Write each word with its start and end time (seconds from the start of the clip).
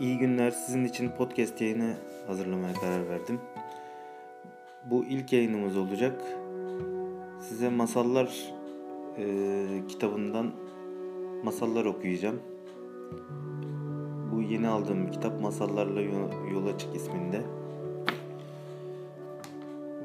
iyi 0.00 0.18
günler. 0.18 0.50
Sizin 0.50 0.84
için 0.84 1.08
podcast 1.08 1.60
yayını 1.60 1.94
hazırlamaya 2.26 2.74
karar 2.74 3.08
verdim. 3.08 3.40
Bu 4.84 5.04
ilk 5.04 5.32
yayınımız 5.32 5.76
olacak. 5.76 6.22
Size 7.40 7.68
masallar 7.68 8.52
e, 9.18 9.26
kitabından 9.88 10.52
masallar 11.44 11.84
okuyacağım. 11.84 12.40
Bu 14.32 14.42
yeni 14.42 14.68
aldığım 14.68 15.10
kitap 15.10 15.40
Masallarla 15.40 16.00
Yola 16.52 16.78
Çık 16.78 16.96
isminde. 16.96 17.42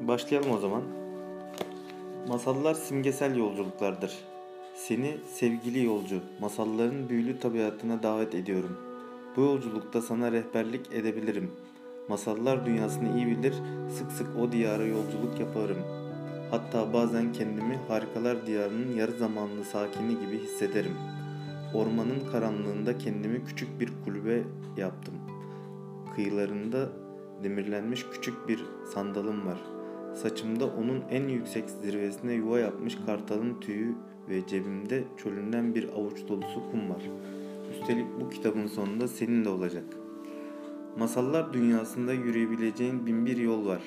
Başlayalım 0.00 0.50
o 0.50 0.58
zaman. 0.58 0.82
Masallar 2.28 2.74
simgesel 2.74 3.36
yolculuklardır. 3.36 4.18
Seni 4.74 5.16
sevgili 5.32 5.84
yolcu, 5.84 6.20
masalların 6.40 7.08
büyülü 7.08 7.38
tabiatına 7.38 8.02
davet 8.02 8.34
ediyorum. 8.34 8.91
Bu 9.36 9.40
yolculukta 9.40 10.02
sana 10.02 10.32
rehberlik 10.32 10.92
edebilirim. 10.92 11.50
Masallar 12.08 12.66
dünyasını 12.66 13.16
iyi 13.16 13.26
bilir, 13.26 13.54
sık 13.98 14.12
sık 14.12 14.36
o 14.36 14.52
diyara 14.52 14.84
yolculuk 14.84 15.40
yaparım. 15.40 15.78
Hatta 16.50 16.92
bazen 16.92 17.32
kendimi 17.32 17.78
harikalar 17.88 18.46
diyarının 18.46 18.96
yarı 18.96 19.12
zamanlı 19.12 19.64
sakini 19.64 20.20
gibi 20.20 20.38
hissederim. 20.38 20.92
Ormanın 21.74 22.30
karanlığında 22.32 22.98
kendimi 22.98 23.44
küçük 23.44 23.80
bir 23.80 23.90
kulübe 24.04 24.42
yaptım. 24.76 25.14
Kıyılarında 26.14 26.88
demirlenmiş 27.44 28.06
küçük 28.12 28.48
bir 28.48 28.64
sandalım 28.94 29.46
var. 29.46 29.58
Saçımda 30.14 30.66
onun 30.66 31.02
en 31.10 31.28
yüksek 31.28 31.70
zirvesine 31.70 32.32
yuva 32.32 32.58
yapmış 32.58 32.98
kartalın 33.06 33.60
tüyü 33.60 33.94
ve 34.28 34.46
cebimde 34.46 35.04
çölünden 35.22 35.74
bir 35.74 35.88
avuç 35.88 36.28
dolusu 36.28 36.70
kum 36.70 36.90
var. 36.90 37.02
Üstelik 37.72 38.06
bu 38.20 38.30
kitabın 38.30 38.66
sonunda 38.66 39.08
senin 39.08 39.44
de 39.44 39.48
olacak. 39.48 39.84
Masallar 40.98 41.52
dünyasında 41.52 42.12
yürüyebileceğin 42.12 43.06
bin 43.06 43.26
bir 43.26 43.36
yol 43.36 43.66
var. 43.66 43.82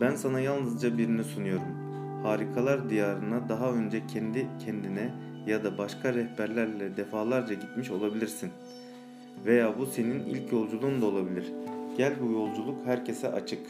Ben 0.00 0.16
sana 0.16 0.40
yalnızca 0.40 0.98
birini 0.98 1.24
sunuyorum. 1.24 1.82
Harikalar 2.22 2.90
diyarına 2.90 3.48
daha 3.48 3.72
önce 3.72 4.06
kendi 4.06 4.46
kendine 4.64 5.14
ya 5.46 5.64
da 5.64 5.78
başka 5.78 6.14
rehberlerle 6.14 6.96
defalarca 6.96 7.54
gitmiş 7.54 7.90
olabilirsin. 7.90 8.50
Veya 9.46 9.78
bu 9.78 9.86
senin 9.86 10.20
ilk 10.26 10.52
yolculuğun 10.52 11.02
da 11.02 11.06
olabilir. 11.06 11.52
Gel 11.96 12.14
bu 12.22 12.32
yolculuk 12.32 12.86
herkese 12.86 13.32
açık. 13.32 13.60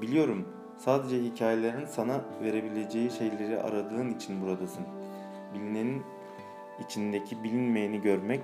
Biliyorum 0.00 0.44
sadece 0.78 1.22
hikayelerin 1.22 1.86
sana 1.86 2.20
verebileceği 2.42 3.10
şeyleri 3.10 3.60
aradığın 3.60 4.10
için 4.10 4.42
buradasın. 4.42 4.84
Bilinenin 5.54 6.02
içindeki 6.84 7.44
bilinmeyeni 7.44 8.00
görmek, 8.00 8.40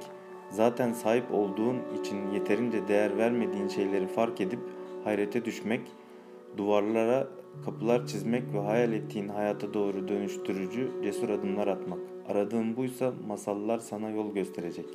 zaten 0.51 0.93
sahip 0.93 1.25
olduğun 1.33 1.77
için 2.01 2.31
yeterince 2.31 2.89
değer 2.89 3.19
vermediğin 3.19 3.69
şeyleri 3.69 4.07
fark 4.07 4.41
edip 4.41 4.61
hayrete 5.05 5.45
düşmek, 5.45 5.81
duvarlara 6.57 7.29
kapılar 7.65 8.07
çizmek 8.07 8.43
ve 8.55 8.59
hayal 8.59 8.93
ettiğin 8.93 9.29
hayata 9.29 9.75
doğru 9.75 10.09
dönüştürücü 10.09 10.91
cesur 11.03 11.29
adımlar 11.29 11.67
atmak. 11.67 11.99
Aradığın 12.29 12.77
buysa 12.77 13.13
masallar 13.27 13.79
sana 13.79 14.11
yol 14.11 14.35
gösterecek. 14.35 14.87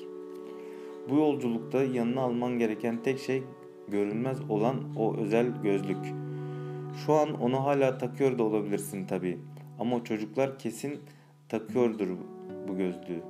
Bu 1.10 1.16
yolculukta 1.16 1.84
yanına 1.84 2.22
alman 2.22 2.60
gereken 2.60 3.04
tek 3.04 3.20
şey 3.20 3.44
görünmez 3.88 4.38
olan 4.50 4.76
o 4.98 5.16
özel 5.16 5.62
gözlük. 5.64 6.14
Şu 7.06 7.14
an 7.14 7.42
onu 7.42 7.64
hala 7.64 7.98
takıyor 7.98 8.38
da 8.38 8.44
olabilirsin 8.44 9.06
tabii. 9.06 9.38
Ama 9.80 10.04
çocuklar 10.04 10.60
kesin 10.60 11.00
takıyordur 11.50 12.08
bu 12.68 12.78
gözlüğü. 12.78 13.22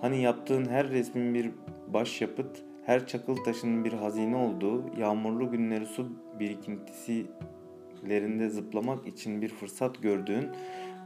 Hani 0.00 0.22
yaptığın 0.22 0.64
her 0.64 0.90
resmin 0.90 1.34
bir 1.34 1.50
başyapıt, 1.88 2.62
her 2.86 3.06
çakıl 3.06 3.36
taşının 3.36 3.84
bir 3.84 3.92
hazine 3.92 4.36
olduğu, 4.36 4.84
yağmurlu 4.98 5.50
günleri 5.50 5.86
su 5.86 6.06
birikintisilerinde 6.40 8.48
zıplamak 8.48 9.06
için 9.06 9.42
bir 9.42 9.48
fırsat 9.48 10.02
gördüğün 10.02 10.46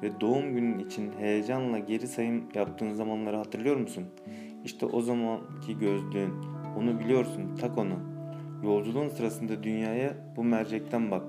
ve 0.03 0.21
doğum 0.21 0.55
günün 0.55 0.78
için 0.78 1.12
heyecanla 1.19 1.78
geri 1.78 2.09
sayım 2.09 2.45
yaptığın 2.55 2.93
zamanları 2.93 3.37
hatırlıyor 3.37 3.77
musun? 3.77 4.05
İşte 4.65 4.87
o 4.87 5.00
zamanki 5.00 5.78
gözlüğün. 5.78 6.33
Onu 6.78 7.00
biliyorsun, 7.00 7.56
tak 7.61 7.78
onu. 7.78 7.94
Yolculuğun 8.65 9.09
sırasında 9.09 9.62
dünyaya 9.62 10.15
bu 10.37 10.44
mercekten 10.44 11.11
bak. 11.11 11.23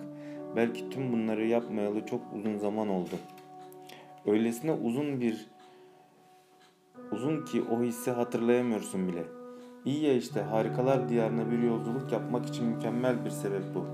Belki 0.55 0.89
tüm 0.89 1.13
bunları 1.13 1.47
yapmayalı 1.47 2.05
çok 2.05 2.21
uzun 2.35 2.57
zaman 2.57 2.89
oldu. 2.89 3.15
Öylesine 4.25 4.71
uzun 4.71 5.21
bir 5.21 5.47
uzun 7.11 7.45
ki 7.45 7.63
o 7.71 7.81
hissi 7.81 8.11
hatırlayamıyorsun 8.11 9.07
bile. 9.07 9.23
İyi 9.85 10.05
ya 10.05 10.13
işte 10.13 10.41
harikalar 10.41 11.09
diyarına 11.09 11.51
bir 11.51 11.59
yolculuk 11.59 12.11
yapmak 12.11 12.45
için 12.45 12.65
mükemmel 12.65 13.25
bir 13.25 13.29
sebep 13.29 13.63
bu. 13.75 13.85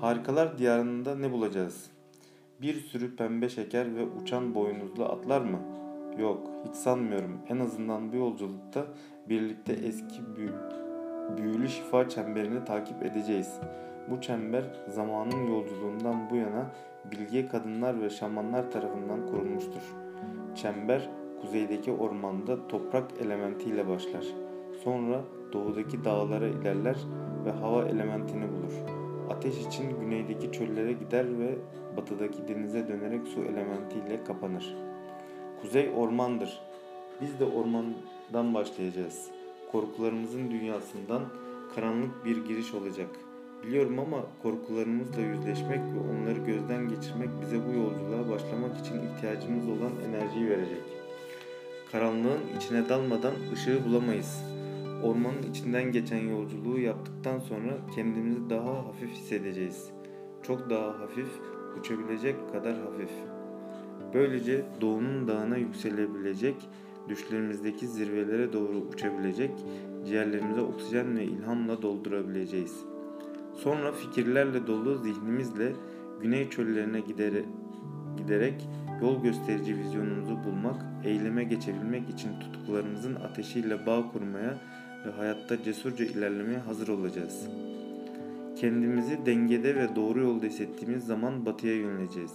Harikalar 0.00 0.58
diyarında 0.58 1.14
ne 1.14 1.32
bulacağız? 1.32 1.90
Bir 2.60 2.74
sürü 2.74 3.16
pembe 3.16 3.48
şeker 3.48 3.96
ve 3.96 4.04
uçan 4.22 4.54
boynuzlu 4.54 5.04
atlar 5.04 5.40
mı? 5.40 5.58
Yok, 6.18 6.50
hiç 6.68 6.74
sanmıyorum. 6.74 7.38
En 7.48 7.58
azından 7.58 8.12
bu 8.12 8.16
yolculukta 8.16 8.84
birlikte 9.28 9.72
eski 9.72 10.36
büyü, 10.36 10.52
büyülü 11.36 11.68
şifa 11.68 12.08
çemberini 12.08 12.64
takip 12.64 13.02
edeceğiz. 13.02 13.60
Bu 14.10 14.20
çember 14.20 14.64
zamanın 14.88 15.46
yolculuğundan 15.46 16.30
bu 16.30 16.36
yana 16.36 16.70
bilge 17.10 17.48
kadınlar 17.48 18.02
ve 18.02 18.10
şamanlar 18.10 18.70
tarafından 18.70 19.26
kurulmuştur. 19.26 19.82
Çember 20.54 21.08
kuzeydeki 21.42 21.92
ormanda 21.92 22.68
toprak 22.68 23.10
elementiyle 23.20 23.88
başlar. 23.88 24.26
Sonra 24.84 25.20
doğudaki 25.52 26.04
dağlara 26.04 26.46
ilerler 26.46 26.96
ve 27.44 27.50
hava 27.50 27.84
elementini 27.84 28.44
bulur. 28.52 28.72
Ateş 29.30 29.66
için 29.66 30.00
güneydeki 30.00 30.52
çöllere 30.52 30.92
gider 30.92 31.38
ve 31.38 31.54
batıdaki 31.96 32.48
denize 32.48 32.88
dönerek 32.88 33.26
su 33.26 33.40
elementiyle 33.40 34.24
kapanır. 34.24 34.76
Kuzey 35.62 35.90
ormandır. 35.96 36.60
Biz 37.20 37.40
de 37.40 37.44
ormandan 37.44 38.54
başlayacağız. 38.54 39.30
Korkularımızın 39.72 40.50
dünyasından 40.50 41.22
karanlık 41.74 42.24
bir 42.24 42.44
giriş 42.44 42.74
olacak. 42.74 43.08
Biliyorum 43.62 43.98
ama 43.98 44.18
korkularımızla 44.42 45.20
yüzleşmek 45.20 45.78
ve 45.78 45.98
onları 46.12 46.38
gözden 46.38 46.88
geçirmek 46.88 47.28
bize 47.40 47.56
bu 47.66 47.72
yolculuğa 47.72 48.30
başlamak 48.30 48.78
için 48.78 48.94
ihtiyacımız 48.94 49.68
olan 49.68 49.92
enerjiyi 50.08 50.50
verecek. 50.50 51.01
Karanlığın 51.92 52.40
içine 52.56 52.88
dalmadan 52.88 53.32
ışığı 53.52 53.84
bulamayız. 53.84 54.44
Ormanın 55.02 55.42
içinden 55.50 55.92
geçen 55.92 56.28
yolculuğu 56.28 56.78
yaptıktan 56.78 57.38
sonra 57.38 57.78
kendimizi 57.94 58.50
daha 58.50 58.86
hafif 58.86 59.10
hissedeceğiz. 59.10 59.90
Çok 60.42 60.70
daha 60.70 61.00
hafif, 61.00 61.28
uçabilecek 61.80 62.52
kadar 62.52 62.74
hafif. 62.74 63.10
Böylece 64.14 64.64
doğunun 64.80 65.28
dağına 65.28 65.56
yükselebilecek, 65.56 66.56
düşlerimizdeki 67.08 67.88
zirvelere 67.88 68.52
doğru 68.52 68.76
uçabilecek, 68.76 69.50
ciğerlerimize 70.06 70.60
oksijen 70.60 71.16
ve 71.16 71.24
ilhamla 71.24 71.82
doldurabileceğiz. 71.82 72.76
Sonra 73.54 73.92
fikirlerle 73.92 74.66
dolu 74.66 74.98
zihnimizle 74.98 75.72
güney 76.20 76.50
çöllerine 76.50 77.00
gidere, 77.00 77.44
giderek 78.16 78.68
yol 79.02 79.22
gösterici 79.22 79.78
vizyonumuzu 79.78 80.44
bulmak, 80.44 80.84
eyleme 81.04 81.44
geçebilmek 81.44 82.10
için 82.10 82.40
tutuklarımızın 82.40 83.14
ateşiyle 83.14 83.86
bağ 83.86 84.12
kurmaya 84.12 84.54
ve 85.06 85.10
hayatta 85.10 85.62
cesurca 85.62 86.04
ilerlemeye 86.04 86.58
hazır 86.58 86.88
olacağız. 86.88 87.46
Kendimizi 88.56 89.26
dengede 89.26 89.74
ve 89.74 89.96
doğru 89.96 90.20
yolda 90.20 90.46
hissettiğimiz 90.46 91.06
zaman 91.06 91.46
batıya 91.46 91.74
yöneleceğiz. 91.74 92.32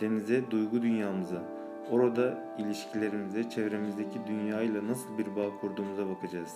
Denize, 0.00 0.42
duygu 0.50 0.82
dünyamıza, 0.82 1.42
orada 1.90 2.54
ilişkilerimize, 2.58 3.50
çevremizdeki 3.50 4.18
dünyayla 4.26 4.86
nasıl 4.86 5.18
bir 5.18 5.26
bağ 5.26 5.60
kurduğumuza 5.60 6.08
bakacağız. 6.08 6.52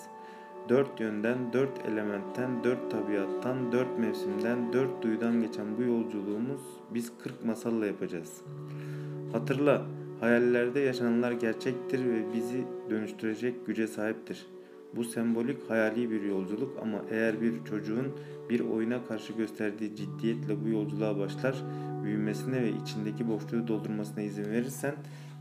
Dört 0.69 1.00
yönden, 1.00 1.52
dört 1.52 1.87
elementten, 1.87 2.64
dört 2.64 2.90
tabiattan, 2.90 3.72
dört 3.72 3.99
mevsimden, 3.99 4.72
dört 4.72 5.02
duyudan 5.02 5.40
geçen 5.40 5.76
bu 5.78 5.82
yolculuğumuz 5.82 6.60
biz 6.90 7.12
kırk 7.22 7.44
masalla 7.44 7.87
yapacağız. 7.87 8.43
Hatırla, 9.32 9.86
hayallerde 10.20 10.80
yaşananlar 10.80 11.32
gerçektir 11.32 12.04
ve 12.04 12.34
bizi 12.34 12.64
dönüştürecek 12.90 13.66
güce 13.66 13.86
sahiptir.'' 13.86 14.58
Bu 14.96 15.04
sembolik 15.04 15.70
hayali 15.70 16.10
bir 16.10 16.22
yolculuk 16.22 16.78
ama 16.82 17.02
eğer 17.10 17.40
bir 17.40 17.64
çocuğun 17.64 18.06
bir 18.50 18.60
oyuna 18.60 19.04
karşı 19.04 19.32
gösterdiği 19.32 19.96
ciddiyetle 19.96 20.64
bu 20.64 20.69
yolculuğa 20.69 21.19
başlar, 21.19 21.64
büyümesine 22.04 22.62
ve 22.62 22.70
içindeki 22.82 23.28
boşluğu 23.28 23.69
doldurmasına 23.69 24.22
izin 24.22 24.44
verirsen 24.44 24.94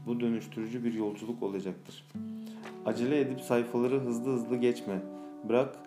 bu 0.05 0.19
dönüştürücü 0.19 0.83
bir 0.83 0.93
yolculuk 0.93 1.43
olacaktır. 1.43 2.05
Acele 2.85 3.19
edip 3.19 3.41
sayfaları 3.41 3.99
hızlı 3.99 4.31
hızlı 4.31 4.55
geçme. 4.55 5.01
Bırak 5.49 5.79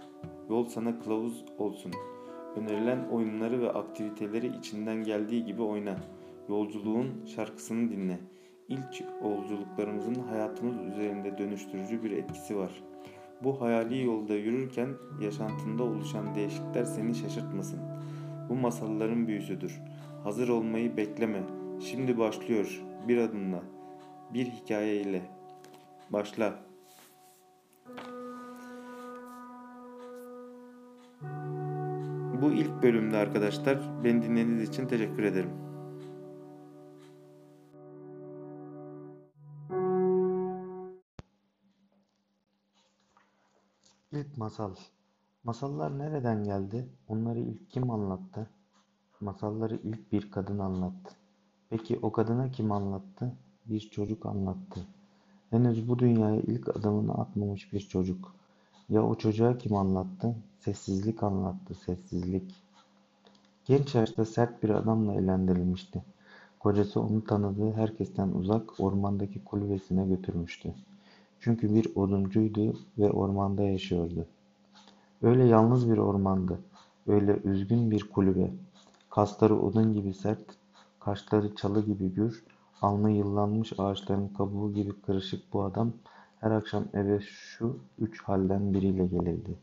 yol 0.50 0.64
sana 0.64 1.00
kılavuz 1.00 1.44
olsun. 1.58 1.92
Önerilen 2.56 3.08
oyunları 3.12 3.60
ve 3.60 3.70
aktiviteleri 3.70 4.56
içinden 4.58 5.04
geldiği 5.04 5.44
gibi 5.44 5.62
oyna. 5.62 5.96
Yolculuğun 6.50 7.24
şarkısını 7.36 7.90
dinle. 7.90 8.18
İlk 8.68 9.04
yolculuklarımızın 9.22 10.14
hayatımız 10.14 10.76
üzerinde 10.92 11.38
dönüştürücü 11.38 12.02
bir 12.02 12.10
etkisi 12.10 12.56
var.'' 12.56 12.90
Bu 13.44 13.60
hayali 13.60 14.04
yolda 14.04 14.34
yürürken 14.34 14.88
yaşantında 15.20 15.82
oluşan 15.82 16.34
değişiklikler 16.34 16.84
seni 16.84 17.14
şaşırtmasın. 17.14 17.80
Bu 18.48 18.54
masalların 18.54 19.26
büyüsüdür. 19.26 19.80
Hazır 20.24 20.48
olmayı 20.48 20.96
bekleme. 20.96 21.42
Şimdi 21.80 22.18
başlıyor. 22.18 22.82
Bir 23.08 23.18
adımla. 23.18 23.62
Bir 24.34 24.46
hikayeyle. 24.46 25.22
Başla. 26.10 26.54
Bu 32.42 32.52
ilk 32.52 32.82
bölümde 32.82 33.16
arkadaşlar. 33.16 33.78
Beni 34.04 34.22
dinlediğiniz 34.22 34.68
için 34.68 34.86
teşekkür 34.86 35.22
ederim. 35.22 35.69
Masal. 44.40 44.74
Masallar 45.44 45.98
nereden 45.98 46.44
geldi? 46.44 46.88
Onları 47.08 47.40
ilk 47.40 47.70
kim 47.70 47.90
anlattı? 47.90 48.50
Masalları 49.20 49.76
ilk 49.76 50.12
bir 50.12 50.30
kadın 50.30 50.58
anlattı. 50.58 51.14
Peki 51.70 51.98
o 52.02 52.12
kadına 52.12 52.50
kim 52.50 52.72
anlattı? 52.72 53.32
Bir 53.66 53.80
çocuk 53.80 54.26
anlattı. 54.26 54.80
Henüz 55.50 55.88
bu 55.88 55.98
dünyaya 55.98 56.40
ilk 56.40 56.68
adımını 56.68 57.14
atmamış 57.14 57.72
bir 57.72 57.80
çocuk. 57.80 58.34
Ya 58.88 59.06
o 59.06 59.14
çocuğa 59.14 59.58
kim 59.58 59.76
anlattı? 59.76 60.36
Sessizlik 60.58 61.22
anlattı, 61.22 61.74
sessizlik. 61.74 62.54
Genç 63.64 63.94
yaşta 63.94 64.24
sert 64.24 64.62
bir 64.62 64.70
adamla 64.70 65.14
evlendirilmişti. 65.14 66.04
Kocası 66.60 67.00
onu 67.00 67.24
tanıdığı 67.24 67.72
herkesten 67.72 68.28
uzak 68.28 68.80
ormandaki 68.80 69.44
kulübesine 69.44 70.06
götürmüştü. 70.06 70.74
Çünkü 71.40 71.74
bir 71.74 71.96
oduncuydu 71.96 72.76
ve 72.98 73.10
ormanda 73.10 73.62
yaşıyordu. 73.62 74.26
Öyle 75.22 75.44
yalnız 75.44 75.90
bir 75.90 75.98
ormandı, 75.98 76.58
öyle 77.06 77.40
üzgün 77.44 77.90
bir 77.90 78.10
kulübe. 78.10 78.50
Kasları 79.10 79.60
odun 79.60 79.92
gibi 79.92 80.14
sert, 80.14 80.44
kaşları 81.00 81.54
çalı 81.54 81.80
gibi 81.80 82.14
gür, 82.14 82.44
alnı 82.82 83.10
yıllanmış 83.10 83.72
ağaçların 83.78 84.28
kabuğu 84.28 84.74
gibi 84.74 84.92
kırışık 85.00 85.52
bu 85.52 85.62
adam 85.62 85.92
her 86.40 86.50
akşam 86.50 86.84
eve 86.94 87.20
şu 87.20 87.78
üç 87.98 88.22
halden 88.22 88.74
biriyle 88.74 89.06
gelirdi. 89.06 89.58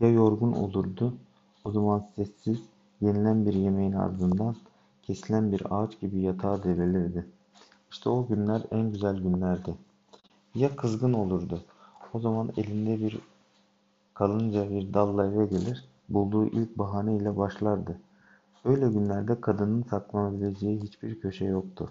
Ya 0.00 0.10
yorgun 0.10 0.52
olurdu, 0.52 1.14
o 1.64 1.70
zaman 1.70 2.06
sessiz, 2.16 2.62
yenilen 3.00 3.46
bir 3.46 3.54
yemeğin 3.54 3.92
ardından 3.92 4.56
kesilen 5.02 5.52
bir 5.52 5.62
ağaç 5.70 6.00
gibi 6.00 6.20
yatağa 6.20 6.64
devrilirdi. 6.64 7.26
İşte 7.90 8.10
o 8.10 8.26
günler 8.26 8.62
en 8.70 8.92
güzel 8.92 9.16
günlerdi. 9.16 9.74
Ya 10.54 10.76
kızgın 10.76 11.12
olurdu. 11.12 11.64
O 12.12 12.20
zaman 12.20 12.50
elinde 12.56 13.00
bir 13.00 13.18
kalınca 14.14 14.70
bir 14.70 14.94
dalla 14.94 15.26
eve 15.26 15.46
gelir, 15.46 15.84
bulduğu 16.08 16.46
ilk 16.46 16.78
bahaneyle 16.78 17.36
başlardı. 17.36 18.00
Öyle 18.64 18.88
günlerde 18.88 19.40
kadının 19.40 19.82
saklanabileceği 19.82 20.82
hiçbir 20.82 21.20
köşe 21.20 21.44
yoktu. 21.44 21.90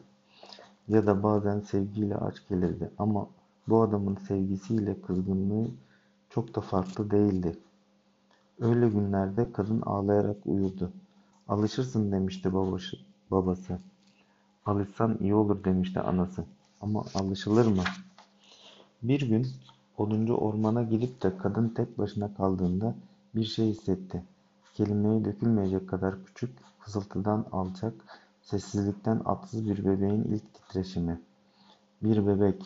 Ya 0.87 1.05
da 1.05 1.23
bazen 1.23 1.59
sevgiyle 1.59 2.15
aç 2.15 2.47
gelirdi 2.49 2.91
ama 2.97 3.27
bu 3.67 3.81
adamın 3.81 4.15
sevgisiyle 4.15 5.01
kızgınlığı 5.01 5.67
çok 6.29 6.55
da 6.55 6.61
farklı 6.61 7.11
değildi. 7.11 7.57
Öyle 8.59 8.89
günlerde 8.89 9.51
kadın 9.51 9.81
ağlayarak 9.81 10.37
uyurdu. 10.45 10.91
Alışırsın 11.47 12.11
demişti 12.11 12.53
babası. 12.53 12.97
babası. 13.31 13.79
Alışsan 14.65 15.17
iyi 15.21 15.35
olur 15.35 15.63
demişti 15.63 15.99
anası. 15.99 16.45
Ama 16.81 17.03
alışılır 17.15 17.65
mı? 17.65 17.83
Bir 19.03 19.21
gün 19.21 19.47
oduncu 19.97 20.35
ormana 20.35 20.83
gidip 20.83 21.23
de 21.23 21.37
kadın 21.37 21.69
tek 21.69 21.97
başına 21.97 22.33
kaldığında 22.33 22.95
bir 23.35 23.43
şey 23.43 23.69
hissetti. 23.69 24.23
Kelimeye 24.73 25.25
dökülmeyecek 25.25 25.89
kadar 25.89 26.25
küçük, 26.25 26.57
fısıltıdan 26.79 27.45
alçak, 27.51 27.93
sessizlikten 28.41 29.21
atsız 29.25 29.69
bir 29.69 29.85
bebeğin 29.85 30.23
ilk 30.23 30.53
titreşimi. 30.53 31.21
Bir 32.03 32.27
bebek, 32.27 32.65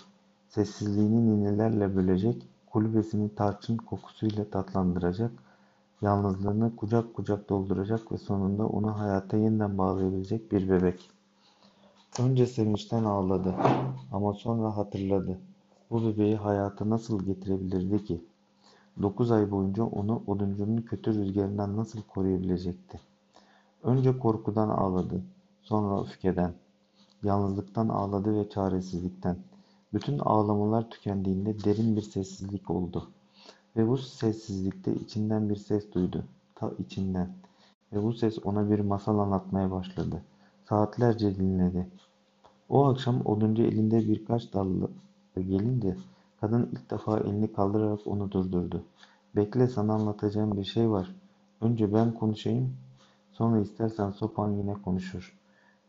sessizliğini 0.50 1.28
ninelerle 1.28 1.96
bölecek, 1.96 2.48
kulübesini 2.72 3.36
tarçın 3.36 3.78
kokusuyla 3.78 4.50
tatlandıracak, 4.50 5.32
yalnızlığını 6.02 6.76
kucak 6.76 7.14
kucak 7.14 7.50
dolduracak 7.50 8.12
ve 8.12 8.18
sonunda 8.18 8.68
onu 8.68 9.00
hayata 9.00 9.38
yeniden 9.38 9.78
bağlayabilecek 9.78 10.52
bir 10.52 10.70
bebek. 10.70 11.10
Önce 12.20 12.48
sevinçten 12.48 13.04
ağladı 13.04 13.56
ama 14.12 14.34
sonra 14.34 14.78
hatırladı. 14.78 15.40
Bu 15.94 16.06
bebeği 16.06 16.36
hayata 16.36 16.90
nasıl 16.90 17.26
getirebilirdi 17.26 18.06
ki? 18.06 18.22
Dokuz 19.02 19.32
ay 19.32 19.52
boyunca 19.52 19.84
onu 19.84 20.24
oduncunun 20.28 20.82
kötü 20.82 21.14
rüzgarından 21.14 21.78
nasıl 21.78 22.02
koruyabilecekti? 22.02 23.00
Önce 23.84 24.18
korkudan 24.18 24.70
ağladı, 24.70 25.22
sonra 25.62 26.02
öfkeden, 26.02 26.54
yalnızlıktan 27.24 27.90
ağladı 27.90 28.40
ve 28.40 28.50
çaresizlikten. 28.50 29.38
Bütün 29.94 30.20
ağlamalar 30.20 30.90
tükendiğinde 30.90 31.64
derin 31.64 31.96
bir 31.96 32.02
sessizlik 32.02 32.70
oldu. 32.70 33.08
Ve 33.78 33.88
bu 33.88 33.98
sessizlikte 33.98 34.96
içinden 34.96 35.50
bir 35.50 35.56
ses 35.56 35.94
duydu, 35.94 36.24
ta 36.56 36.72
içinden. 36.80 37.30
Ve 37.94 38.04
bu 38.04 38.14
ses 38.14 38.38
ona 38.46 38.70
bir 38.70 38.80
masal 38.80 39.20
anlatmaya 39.20 39.72
başladı. 39.72 40.24
Saatlerce 40.70 41.36
dinledi. 41.36 41.88
O 42.70 42.86
akşam 42.86 43.22
oduncu 43.26 43.64
elinde 43.64 44.08
birkaç 44.08 44.54
dallı 44.54 44.90
gelince 45.42 45.98
kadın 46.42 46.70
ilk 46.72 46.92
defa 46.92 47.20
elini 47.20 47.54
kaldırarak 47.54 48.00
onu 48.06 48.32
durdurdu. 48.32 48.84
Bekle 49.36 49.68
sana 49.68 49.94
anlatacağım 49.94 50.58
bir 50.58 50.64
şey 50.64 50.90
var. 50.90 51.16
Önce 51.62 51.94
ben 51.94 52.14
konuşayım, 52.14 52.74
sonra 53.32 53.60
istersen 53.60 54.12
sopan 54.12 54.52
yine 54.52 54.74
konuşur. 54.74 55.38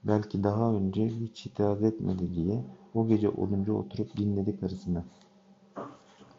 Belki 0.05 0.45
daha 0.45 0.73
önce 0.73 1.09
hiç 1.09 1.47
itiraz 1.47 1.83
etmedi 1.83 2.35
diye 2.35 2.65
o 2.95 3.07
gece 3.09 3.29
olunca 3.29 3.73
oturup 3.73 4.17
dinledi 4.17 4.61
karısını. 4.61 5.03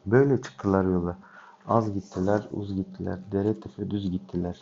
Böyle 0.05 0.41
çıktılar 0.41 0.83
yola. 0.85 1.17
Az 1.67 1.93
gittiler, 1.93 2.47
uz 2.51 2.75
gittiler, 2.75 3.19
dere 3.31 3.59
tepe 3.59 3.91
düz 3.91 4.11
gittiler. 4.11 4.61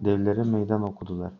Devlere 0.00 0.42
meydan 0.42 0.82
okudular. 0.82 1.32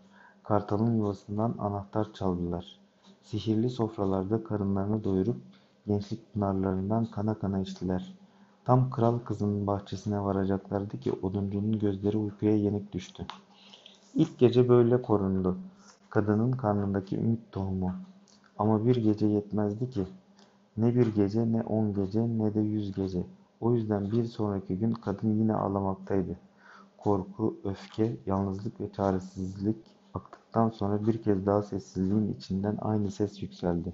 Kartalın 0.43 0.97
yuvasından 0.97 1.55
anahtar 1.59 2.13
çaldılar. 2.13 2.79
Sihirli 3.23 3.71
sofralarda 3.71 4.45
karınlarını 4.45 5.05
doyurup 5.05 5.37
gençlik 5.87 6.35
pınarlarından 6.35 7.05
kana 7.05 7.35
kana 7.35 7.61
içtiler. 7.61 8.15
Tam 8.65 8.91
kral 8.91 9.19
kızının 9.19 9.67
bahçesine 9.67 10.21
varacaklardı 10.21 11.01
ki 11.01 11.13
oduncunun 11.23 11.79
gözleri 11.79 12.17
uykuya 12.17 12.57
yenik 12.57 12.93
düştü. 12.93 13.27
İlk 14.15 14.39
gece 14.39 14.69
böyle 14.69 15.03
korundu. 15.03 15.59
Kadının 16.11 16.53
karnındaki 16.53 17.17
ümit 17.17 17.53
tohumu. 17.53 17.93
Ama 18.59 18.87
bir 18.87 18.97
gece 18.97 19.27
yetmezdi 19.27 19.91
ki. 19.91 20.05
Ne 20.77 20.95
bir 20.95 21.15
gece 21.15 21.53
ne 21.53 21.63
on 21.63 21.95
gece 21.95 22.21
ne 22.21 22.55
de 22.55 22.61
yüz 22.61 22.95
gece. 22.95 23.27
O 23.61 23.75
yüzden 23.75 24.13
bir 24.13 24.25
sonraki 24.25 24.79
gün 24.79 24.93
kadın 24.93 25.39
yine 25.39 25.55
ağlamaktaydı. 25.55 26.37
Korku, 26.99 27.57
öfke, 27.65 28.17
yalnızlık 28.27 28.81
ve 28.81 28.93
çaresizlik 28.93 29.77
aktıktan 30.15 30.71
sonra 30.71 31.07
bir 31.07 31.23
kez 31.23 31.47
daha 31.47 31.63
sessizliğin 31.63 32.35
içinden 32.35 32.79
aynı 32.81 33.11
ses 33.11 33.43
yükseldi. 33.43 33.93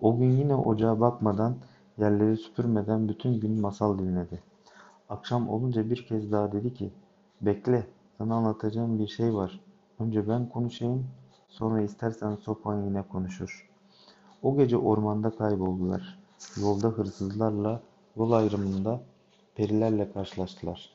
O 0.00 0.18
gün 0.18 0.30
yine 0.30 0.54
ocağa 0.54 1.00
bakmadan, 1.00 1.56
yerleri 1.98 2.36
süpürmeden 2.36 3.08
bütün 3.08 3.40
gün 3.40 3.60
masal 3.60 3.98
dinledi. 3.98 4.42
Akşam 5.08 5.48
olunca 5.48 5.90
bir 5.90 6.06
kez 6.06 6.32
daha 6.32 6.52
dedi 6.52 6.74
ki, 6.74 6.90
bekle, 7.40 7.86
sana 8.18 8.34
anlatacağım 8.34 8.98
bir 8.98 9.08
şey 9.08 9.34
var. 9.34 9.60
Önce 9.98 10.28
ben 10.28 10.48
konuşayım, 10.48 11.06
sonra 11.48 11.82
istersen 11.82 12.36
sopan 12.36 12.82
yine 12.82 13.02
konuşur. 13.02 13.70
O 14.42 14.56
gece 14.56 14.76
ormanda 14.76 15.30
kayboldular. 15.30 16.18
Yolda 16.60 16.88
hırsızlarla, 16.88 17.80
yol 18.16 18.32
ayrımında 18.32 19.00
perilerle 19.54 20.12
karşılaştılar. 20.12 20.90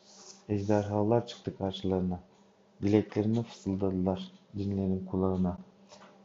Ejderhalar 0.50 1.28
çıktı 1.28 1.58
karşılarına. 1.58 2.20
Dileklerini 2.82 3.44
fısıldadılar 3.44 4.32
cinlerin 4.58 5.06
kulağına. 5.06 5.58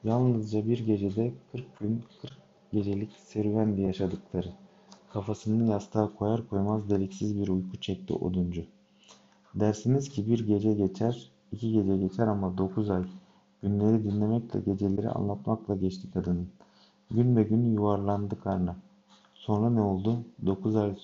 Yalnızca 0.04 0.66
bir 0.68 0.87
gecede 0.87 1.33
kırk 1.52 1.78
gün 1.78 2.04
kırk 2.21 2.45
gecelik 2.76 3.12
serüvendi 3.12 3.80
yaşadıkları. 3.80 4.49
Kafasını 5.12 5.71
yastığa 5.71 6.14
koyar 6.14 6.49
koymaz 6.49 6.90
deliksiz 6.90 7.40
bir 7.40 7.49
uyku 7.49 7.80
çekti 7.80 8.12
oduncu. 8.12 8.64
Dersiniz 9.54 10.09
ki 10.09 10.26
bir 10.26 10.47
gece 10.47 10.75
geçer, 10.75 11.30
iki 11.52 11.73
gece 11.73 11.97
geçer 11.97 12.26
ama 12.26 12.59
dokuz 12.59 12.90
ay. 12.90 13.04
Günleri 13.62 14.04
dinlemekle 14.04 14.61
geceleri 14.61 15.11
anlatmakla 15.11 15.75
geçti 15.75 16.09
kadının. 16.14 16.49
Gün 17.11 17.37
be 17.37 17.42
gün 17.42 17.73
yuvarlandı 17.75 18.40
karnı. 18.40 18.75
Sonra 19.35 19.71
ne 19.71 19.80
oldu? 19.80 20.18
Dokuz 20.47 20.76
ay, 20.76 20.97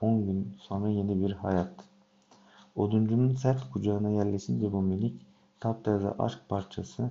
on 0.00 0.26
gün 0.26 0.48
sonra 0.58 0.88
yeni 0.88 1.20
bir 1.20 1.32
hayat. 1.32 1.74
Oduncunun 2.76 3.34
sert 3.34 3.72
kucağına 3.72 4.10
yerleşince 4.10 4.72
bu 4.72 4.82
minik, 4.82 5.26
taptaze 5.60 6.10
aşk 6.10 6.38
parçası, 6.48 7.10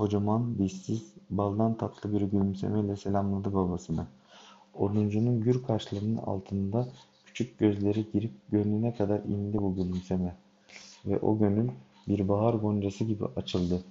kocaman, 0.00 0.58
dişsiz, 0.58 1.14
baldan 1.30 1.74
tatlı 1.74 2.12
bir 2.12 2.20
gülümsemeyle 2.20 2.96
selamladı 2.96 3.54
babasını. 3.54 4.06
Oduncunun 4.74 5.40
gür 5.40 5.62
kaşlarının 5.62 6.16
altında 6.16 6.88
Küçük 7.24 7.58
gözleri 7.58 8.06
girip 8.12 8.30
gönlüne 8.48 8.94
kadar 8.94 9.18
indi 9.18 9.58
bu 9.58 9.74
gülümseme. 9.74 10.36
Ve 11.06 11.18
o 11.18 11.38
gönül 11.38 11.68
bir 12.08 12.28
bahar 12.28 12.54
goncası 12.54 13.04
gibi 13.04 13.24
açıldı. 13.36 13.82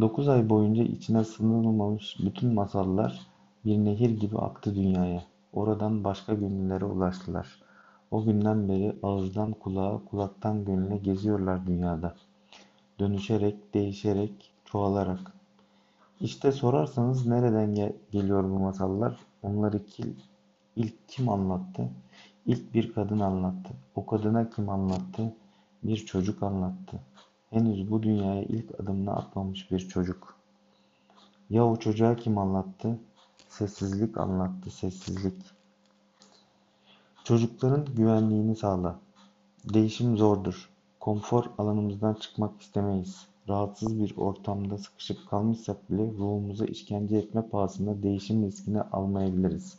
Dokuz 0.00 0.28
ay 0.28 0.48
boyunca 0.48 0.82
içine 0.82 1.24
sığınılmamış 1.24 2.16
bütün 2.20 2.54
masallar 2.54 3.26
bir 3.64 3.76
nehir 3.76 4.10
gibi 4.10 4.38
aktı 4.38 4.74
dünyaya. 4.74 5.24
Oradan 5.52 6.04
başka 6.04 6.34
gönüllere 6.34 6.84
ulaştılar. 6.84 7.62
O 8.10 8.24
günden 8.24 8.68
beri 8.68 8.96
ağızdan 9.02 9.52
kulağa, 9.52 10.00
kulaktan 10.10 10.64
gönüle 10.64 10.96
geziyorlar 10.96 11.66
dünyada. 11.66 12.14
Dönüşerek, 13.00 13.74
değişerek, 13.74 14.53
çoğalarak. 14.74 15.32
İşte 16.20 16.52
sorarsanız 16.52 17.26
nereden 17.26 17.74
gel 17.74 17.92
geliyor 18.10 18.44
bu 18.44 18.58
masallar? 18.58 19.18
Onları 19.42 19.86
ki, 19.86 20.14
ilk 20.76 21.08
kim 21.08 21.28
anlattı? 21.28 21.88
İlk 22.46 22.74
bir 22.74 22.92
kadın 22.92 23.20
anlattı. 23.20 23.70
O 23.94 24.06
kadına 24.06 24.50
kim 24.50 24.68
anlattı? 24.68 25.34
Bir 25.82 25.96
çocuk 25.96 26.42
anlattı. 26.42 27.00
Henüz 27.50 27.90
bu 27.90 28.02
dünyaya 28.02 28.42
ilk 28.42 28.80
adımını 28.80 29.16
atmamış 29.16 29.70
bir 29.70 29.88
çocuk. 29.88 30.36
Ya 31.50 31.66
o 31.66 31.76
çocuğa 31.76 32.16
kim 32.16 32.38
anlattı? 32.38 32.98
Sessizlik 33.48 34.18
anlattı, 34.18 34.70
sessizlik. 34.70 35.42
Çocukların 37.24 37.84
güvenliğini 37.96 38.56
sağla. 38.56 38.98
Değişim 39.64 40.16
zordur. 40.16 40.70
Konfor 41.00 41.44
alanımızdan 41.58 42.14
çıkmak 42.14 42.62
istemeyiz. 42.62 43.33
Rahatsız 43.48 44.00
bir 44.00 44.16
ortamda 44.16 44.78
sıkışıp 44.78 45.28
kalmışsak 45.30 45.90
bile 45.90 46.02
ruhumuza 46.02 46.64
işkence 46.64 47.16
etme 47.16 47.48
pahasına 47.48 48.02
değişim 48.02 48.46
riskini 48.46 48.80
almayabiliriz. 48.82 49.78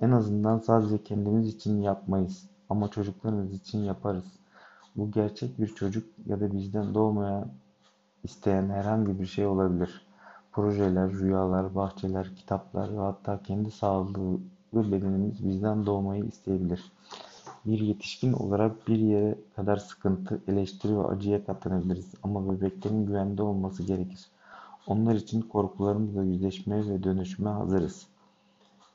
En 0.00 0.10
azından 0.10 0.58
sadece 0.58 1.02
kendimiz 1.02 1.48
için 1.48 1.82
yapmayız 1.82 2.44
ama 2.68 2.88
çocuklarımız 2.88 3.54
için 3.54 3.78
yaparız. 3.78 4.24
Bu 4.96 5.10
gerçek 5.10 5.58
bir 5.58 5.66
çocuk 5.66 6.06
ya 6.26 6.40
da 6.40 6.52
bizden 6.52 6.94
doğmaya 6.94 7.48
isteyen 8.24 8.68
herhangi 8.68 9.20
bir 9.20 9.26
şey 9.26 9.46
olabilir. 9.46 10.06
Projeler, 10.52 11.12
rüyalar, 11.12 11.74
bahçeler, 11.74 12.36
kitaplar 12.36 12.92
ve 12.92 12.98
hatta 12.98 13.42
kendi 13.42 13.70
sağlığı 13.70 14.38
bedenimiz 14.72 15.46
bizden 15.46 15.86
doğmayı 15.86 16.24
isteyebilir. 16.24 16.92
Bir 17.66 17.80
yetişkin 17.80 18.32
olarak 18.32 18.88
bir 18.88 18.98
yere 18.98 19.38
kadar 19.56 19.76
sıkıntı, 19.76 20.40
eleştiri 20.48 20.98
ve 20.98 21.04
acıya 21.04 21.44
katlanabiliriz 21.44 22.14
ama 22.22 22.52
bebeklerin 22.52 23.06
güvende 23.06 23.42
olması 23.42 23.82
gerekir. 23.82 24.26
Onlar 24.86 25.14
için 25.14 25.40
korkularımızla 25.40 26.24
yüzleşmeye 26.24 26.88
ve 26.88 27.02
dönüşmeye 27.02 27.54
hazırız. 27.54 28.06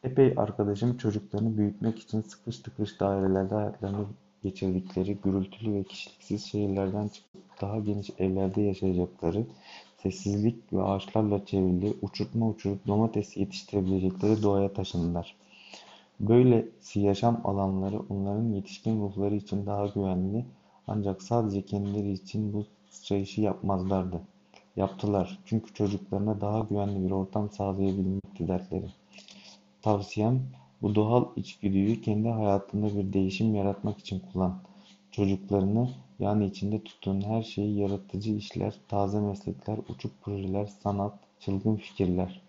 Epey 0.04 0.34
arkadaşım 0.38 0.98
çocuklarını 0.98 1.58
büyütmek 1.58 2.00
için 2.00 2.22
sıkış 2.22 2.60
tıkış 2.60 3.00
dairelerde 3.00 3.56
hayatlarını 3.56 4.06
geçirdikleri 4.44 5.18
gürültülü 5.24 5.74
ve 5.74 5.84
kişiliksiz 5.84 6.46
şehirlerden 6.46 7.08
çıkıp 7.08 7.62
daha 7.62 7.80
geniş 7.80 8.10
evlerde 8.18 8.62
yaşayacakları, 8.62 9.46
sessizlik 10.04 10.74
ve 10.74 10.84
ağaçlarla 10.84 11.46
çevrili, 11.46 11.94
uçurtma 12.02 12.50
uçurup 12.50 12.88
domates 12.88 13.38
yetiştirebilecekleri 13.38 14.44
doğaya 14.44 14.74
taşındılar. 14.74 15.36
Böylesi 16.20 17.00
yaşam 17.00 17.42
alanları 17.44 18.00
onların 18.10 18.54
yetişkin 18.54 19.02
ruhları 19.02 19.36
için 19.36 19.66
daha 19.66 19.88
güvenli 19.88 20.46
ancak 20.88 21.22
sadece 21.22 21.66
kendileri 21.66 22.12
için 22.12 22.54
bu 22.54 22.66
sıçrayışı 22.90 23.42
yapmazlardı. 23.42 24.22
Yaptılar 24.76 25.40
çünkü 25.46 25.74
çocuklarına 25.74 26.42
daha 26.42 26.60
güvenli 26.60 27.06
bir 27.06 27.12
ortam 27.12 27.50
sağlayabilmekti 27.50 28.48
dertleri. 28.48 28.86
Tavsiyem 29.82 30.42
bu 30.82 30.96
doğal 30.96 31.26
içgüdüyü 31.36 32.02
kendi 32.02 32.30
hayatında 32.30 32.98
bir 32.98 33.14
değişim 33.14 33.56
yaratmak 33.56 34.00
için 34.00 34.20
kullan. 34.20 34.60
Çocuklarını 35.12 35.90
yani 36.20 36.46
içinde 36.46 36.84
tuttuğun 36.84 37.22
her 37.22 37.44
şeyi 37.44 37.78
yaratıcı 37.78 38.32
işler, 38.32 38.74
taze 38.88 39.20
meslekler, 39.20 39.80
uçuk 39.90 40.22
projeler, 40.22 40.66
sanat, 40.66 41.14
çılgın 41.40 41.76
fikirler. 41.76 42.42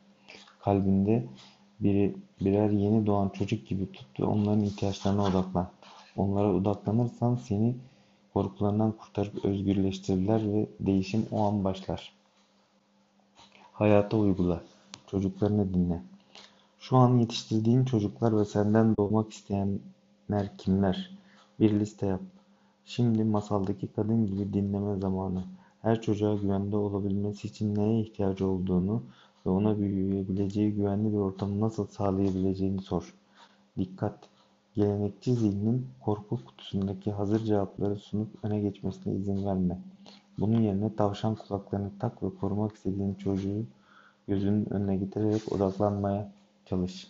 Kalbinde 0.61 1.27
biri, 1.81 2.17
birer 2.41 2.71
yeni 2.71 3.07
doğan 3.07 3.29
çocuk 3.29 3.69
gibi 3.69 3.93
tut 3.93 4.21
ve 4.21 4.25
onların 4.25 4.65
ihtiyaçlarına 4.65 5.23
odaklan. 5.23 5.69
Onlara 6.17 6.55
odaklanırsan 6.55 7.35
seni 7.35 7.77
korkularından 8.35 8.93
kurtarıp 8.93 9.45
özgürleştirirler 9.45 10.53
ve 10.53 10.67
değişim 10.81 11.27
o 11.31 11.43
an 11.43 11.65
başlar. 11.65 12.13
Hayata 13.73 14.17
uygula. 14.17 14.63
Çocuklarını 15.07 15.75
dinle. 15.75 16.03
Şu 16.79 16.97
an 16.97 17.19
yetiştirdiğin 17.19 17.85
çocuklar 17.85 18.37
ve 18.37 18.45
senden 18.45 18.97
doğmak 18.97 19.33
isteyenler 19.33 20.57
kimler? 20.59 21.11
Bir 21.61 21.81
liste 21.81 22.07
yap. 22.07 22.21
Şimdi 22.85 23.25
masaldaki 23.25 23.87
kadın 23.87 24.27
gibi 24.27 24.53
dinleme 24.53 24.97
zamanı. 25.01 25.45
Her 25.83 26.03
çocuğa 26.03 26.35
güvende 26.35 26.77
olabilmesi 26.77 27.49
için 27.49 27.75
neye 27.75 28.01
ihtiyacı 28.01 28.47
olduğunu 28.47 29.03
ve 29.47 29.51
ona 29.51 29.79
büyüyebileceği 29.79 30.73
güvenli 30.73 31.13
bir 31.13 31.19
ortamı 31.19 31.61
nasıl 31.61 31.87
sağlayabileceğini 31.87 32.81
sor. 32.81 33.15
Dikkat! 33.79 34.19
Gelenekçi 34.75 35.35
zihnin 35.35 35.87
korku 36.01 36.45
kutusundaki 36.45 37.13
hazır 37.13 37.45
cevapları 37.45 37.97
sunup 37.97 38.29
öne 38.43 38.61
geçmesine 38.61 39.15
izin 39.15 39.47
verme. 39.47 39.79
Bunun 40.39 40.61
yerine 40.61 40.97
tavşan 40.97 41.35
kulaklarını 41.35 41.91
tak 41.99 42.23
ve 42.23 42.27
korumak 42.41 42.77
istediğin 42.77 43.15
çocuğu 43.15 43.65
gözünün 44.29 44.73
önüne 44.73 44.97
getirerek 44.97 45.53
odaklanmaya 45.53 46.33
çalış. 46.67 47.07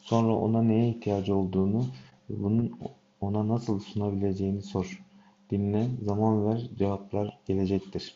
Sonra 0.00 0.32
ona 0.32 0.62
neye 0.62 0.88
ihtiyacı 0.88 1.36
olduğunu 1.36 1.84
ve 2.30 2.42
bunun 2.42 2.78
ona 3.20 3.48
nasıl 3.48 3.80
sunabileceğini 3.80 4.62
sor. 4.62 5.04
Dinle, 5.50 5.88
zaman 6.04 6.46
ver, 6.46 6.70
cevaplar 6.78 7.38
gelecektir. 7.46 8.14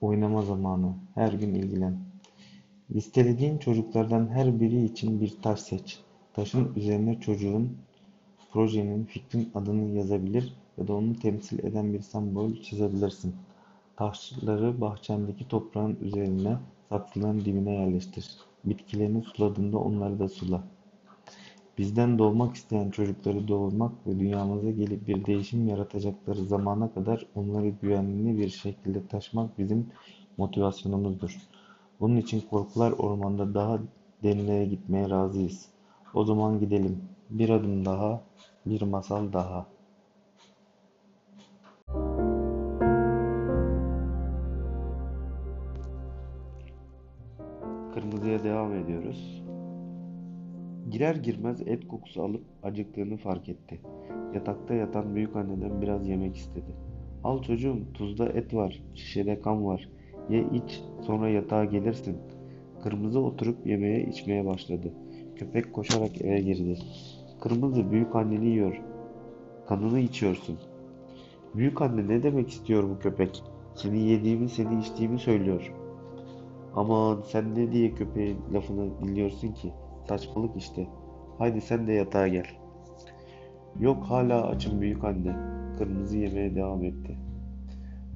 Oynama 0.00 0.42
zamanı. 0.42 0.94
Her 1.14 1.32
gün 1.32 1.54
ilgilen. 1.54 1.98
Listelediğin 2.94 3.58
çocuklardan 3.58 4.28
her 4.28 4.60
biri 4.60 4.84
için 4.84 5.20
bir 5.20 5.36
taş 5.42 5.60
seç. 5.60 6.00
Taşın 6.32 6.74
üzerine 6.74 7.20
çocuğun, 7.20 7.76
projenin, 8.52 9.04
fikrin 9.04 9.50
adını 9.54 9.96
yazabilir 9.96 10.52
ya 10.78 10.88
da 10.88 10.94
onu 10.94 11.16
temsil 11.18 11.58
eden 11.58 11.92
bir 11.92 12.00
sembol 12.00 12.52
çizebilirsin. 12.54 13.34
Taşları 13.96 14.80
bahçendeki 14.80 15.48
toprağın 15.48 15.96
üzerine, 16.00 16.56
saksıların 16.88 17.44
dibine 17.44 17.72
yerleştir. 17.72 18.36
Bitkilerini 18.64 19.22
suladığında 19.22 19.78
onları 19.78 20.18
da 20.18 20.28
sula. 20.28 20.64
Bizden 21.78 22.18
doğmak 22.18 22.56
isteyen 22.56 22.90
çocukları 22.90 23.48
doğurmak 23.48 24.06
ve 24.06 24.18
dünyamıza 24.18 24.70
gelip 24.70 25.08
bir 25.08 25.24
değişim 25.24 25.68
yaratacakları 25.68 26.44
zamana 26.44 26.94
kadar 26.94 27.26
onları 27.34 27.68
güvenli 27.68 28.38
bir 28.38 28.48
şekilde 28.48 29.06
taşımak 29.06 29.58
bizim 29.58 29.86
motivasyonumuzdur. 30.36 31.38
Bunun 32.00 32.16
için 32.16 32.40
korkular 32.50 32.92
ormanda 32.92 33.54
daha 33.54 33.78
derinlere 34.22 34.64
gitmeye 34.64 35.10
razıyız. 35.10 35.68
O 36.14 36.24
zaman 36.24 36.60
gidelim. 36.60 37.00
Bir 37.30 37.48
adım 37.48 37.84
daha, 37.84 38.22
bir 38.66 38.82
masal 38.82 39.32
daha. 39.32 39.66
Kırmızıya 47.94 48.44
devam 48.44 48.74
ediyoruz. 48.74 49.42
Girer 50.90 51.14
girmez 51.14 51.60
et 51.60 51.88
kokusu 51.88 52.22
alıp 52.22 52.44
acıktığını 52.62 53.16
fark 53.16 53.48
etti. 53.48 53.80
Yatakta 54.34 54.74
yatan 54.74 55.14
büyük 55.14 55.36
anneden 55.36 55.82
biraz 55.82 56.08
yemek 56.08 56.36
istedi. 56.36 56.74
Al 57.24 57.42
çocuğum, 57.42 57.78
tuzda 57.94 58.28
et 58.28 58.54
var, 58.54 58.82
şişede 58.94 59.40
kan 59.40 59.66
var. 59.66 59.88
Ye 60.30 60.44
iç, 60.52 60.82
sonra 61.00 61.28
yatağa 61.28 61.64
gelirsin. 61.64 62.16
Kırmızı 62.82 63.20
oturup 63.20 63.66
yemeye 63.66 64.04
içmeye 64.04 64.46
başladı. 64.46 64.92
Köpek 65.36 65.72
koşarak 65.72 66.20
eve 66.20 66.40
girdi. 66.40 66.78
Kırmızı 67.40 67.90
büyük 67.90 68.16
anneni 68.16 68.46
yiyor. 68.46 68.80
Kanını 69.68 70.00
içiyorsun. 70.00 70.58
Büyük 71.54 71.82
anne 71.82 72.08
ne 72.08 72.22
demek 72.22 72.48
istiyor 72.48 72.90
bu 72.90 72.98
köpek? 72.98 73.42
Seni 73.74 73.98
yediğimi, 73.98 74.48
seni 74.48 74.80
içtiğimi 74.80 75.18
söylüyor. 75.18 75.72
Aman 76.74 77.20
sen 77.20 77.54
ne 77.54 77.72
diye 77.72 77.90
köpeğin 77.94 78.38
lafını 78.54 79.00
dinliyorsun 79.00 79.52
ki? 79.52 79.72
Saçmalık 80.08 80.56
işte. 80.56 80.86
Haydi 81.38 81.60
sen 81.60 81.86
de 81.86 81.92
yatağa 81.92 82.28
gel. 82.28 82.46
Yok 83.80 84.04
hala 84.04 84.46
açım 84.46 84.80
büyük 84.80 85.04
anne. 85.04 85.36
Kırmızı 85.78 86.18
yemeye 86.18 86.54
devam 86.54 86.84
etti. 86.84 87.18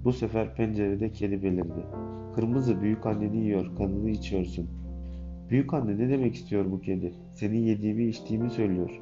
Bu 0.04 0.12
sefer 0.12 0.54
pencerede 0.54 1.12
kedi 1.12 1.42
belirdi. 1.42 1.86
Kırmızı 2.34 2.82
büyük 2.82 3.06
anneni 3.06 3.36
yiyor, 3.36 3.76
kanını 3.76 4.10
içiyorsun. 4.10 4.68
Büyük 5.50 5.74
anne 5.74 5.98
ne 5.98 6.08
demek 6.08 6.34
istiyor 6.34 6.70
bu 6.70 6.80
kedi? 6.80 7.14
Seni 7.34 7.58
yediğimi 7.58 8.04
içtiğimi 8.04 8.50
söylüyor. 8.50 9.00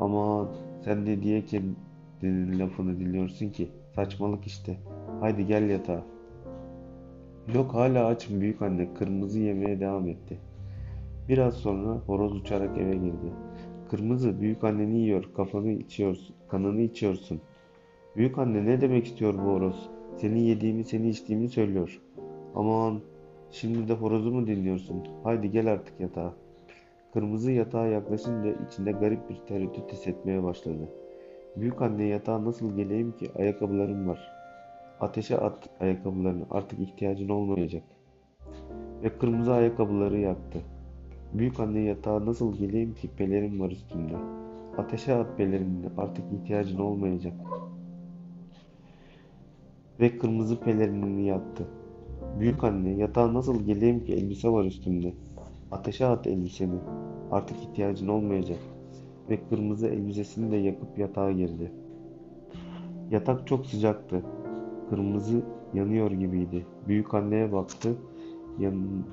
Aman 0.00 0.48
sen 0.84 1.04
ne 1.06 1.22
diye 1.22 1.44
kedinin 1.44 2.58
lafını 2.58 3.00
dinliyorsun 3.00 3.48
ki? 3.48 3.68
Saçmalık 3.94 4.46
işte. 4.46 4.76
Haydi 5.20 5.46
gel 5.46 5.70
yatağa. 5.70 6.04
Yok 7.54 7.74
hala 7.74 8.06
açım 8.06 8.40
büyük 8.40 8.62
anne. 8.62 8.94
Kırmızı 8.94 9.38
yemeye 9.38 9.80
devam 9.80 10.08
etti. 10.08 10.38
Biraz 11.28 11.54
sonra 11.54 12.00
horoz 12.06 12.36
uçarak 12.36 12.78
eve 12.78 12.94
girdi. 12.94 13.32
Kırmızı, 13.90 14.40
büyük 14.40 14.64
anneni 14.64 14.98
yiyor, 14.98 15.30
kafanı 15.36 15.70
içiyorsun, 15.70 16.36
kanını 16.48 16.80
içiyorsun. 16.80 17.40
Büyük 18.16 18.38
anne 18.38 18.64
ne 18.64 18.80
demek 18.80 19.06
istiyor 19.06 19.34
bu 19.34 19.38
horoz? 19.38 19.90
Seni 20.22 20.40
yediğimi, 20.40 20.84
seni 20.84 21.08
içtiğimi 21.08 21.48
söylüyor. 21.48 22.00
Aman, 22.54 23.00
şimdi 23.50 23.88
de 23.88 23.92
horozu 23.92 24.30
mu 24.30 24.46
dinliyorsun? 24.46 25.08
Haydi 25.24 25.50
gel 25.50 25.72
artık 25.72 26.00
yatağa. 26.00 26.34
Kırmızı 27.12 27.52
yatağa 27.52 27.86
yaklaşınca 27.86 28.54
içinde 28.66 28.92
garip 28.92 29.30
bir 29.30 29.36
tereddüt 29.48 29.92
hissetmeye 29.92 30.42
başladı. 30.42 30.88
Büyük 31.56 31.82
anne 31.82 32.04
yatağa 32.04 32.44
nasıl 32.44 32.76
geleyim 32.76 33.12
ki? 33.12 33.30
Ayakkabılarım 33.38 34.08
var. 34.08 34.32
Ateşe 35.00 35.36
at 35.36 35.68
ayakkabılarını, 35.80 36.44
artık 36.50 36.80
ihtiyacın 36.80 37.28
olmayacak. 37.28 37.82
Ve 39.02 39.18
kırmızı 39.18 39.52
ayakkabıları 39.52 40.18
yaktı. 40.18 40.58
Büyük 41.32 41.60
anne 41.60 41.80
yatağa 41.80 42.26
nasıl 42.26 42.56
geleyim 42.56 42.94
ki? 42.94 43.10
Pelerin 43.16 43.60
var 43.60 43.70
üstünde. 43.70 44.14
Ateşe 44.78 45.14
at 45.14 45.36
pelerinini, 45.36 45.86
artık 45.98 46.24
ihtiyacın 46.32 46.78
olmayacak. 46.78 47.34
Ve 50.00 50.18
kırmızı 50.18 50.60
pelerinini 50.60 51.26
yaktı. 51.26 51.66
Büyük 52.40 52.64
anne 52.64 52.90
yatağa 52.90 53.34
nasıl 53.34 53.62
geleyim 53.64 54.04
ki? 54.04 54.14
Elbise 54.14 54.48
var 54.48 54.64
üstümde. 54.64 55.14
Ateşe 55.72 56.06
at 56.06 56.26
elbiseni, 56.26 56.78
artık 57.30 57.56
ihtiyacın 57.56 58.08
olmayacak. 58.08 58.58
Ve 59.30 59.38
kırmızı 59.48 59.88
elbisesini 59.88 60.52
de 60.52 60.56
yakıp 60.56 60.98
yatağa 60.98 61.32
girdi. 61.32 61.72
Yatak 63.10 63.46
çok 63.46 63.66
sıcaktı. 63.66 64.22
Kırmızı 64.90 65.42
yanıyor 65.74 66.10
gibiydi. 66.10 66.66
Büyük 66.88 67.14
anneye 67.14 67.52
baktı. 67.52 67.96
Yan- 68.58 69.04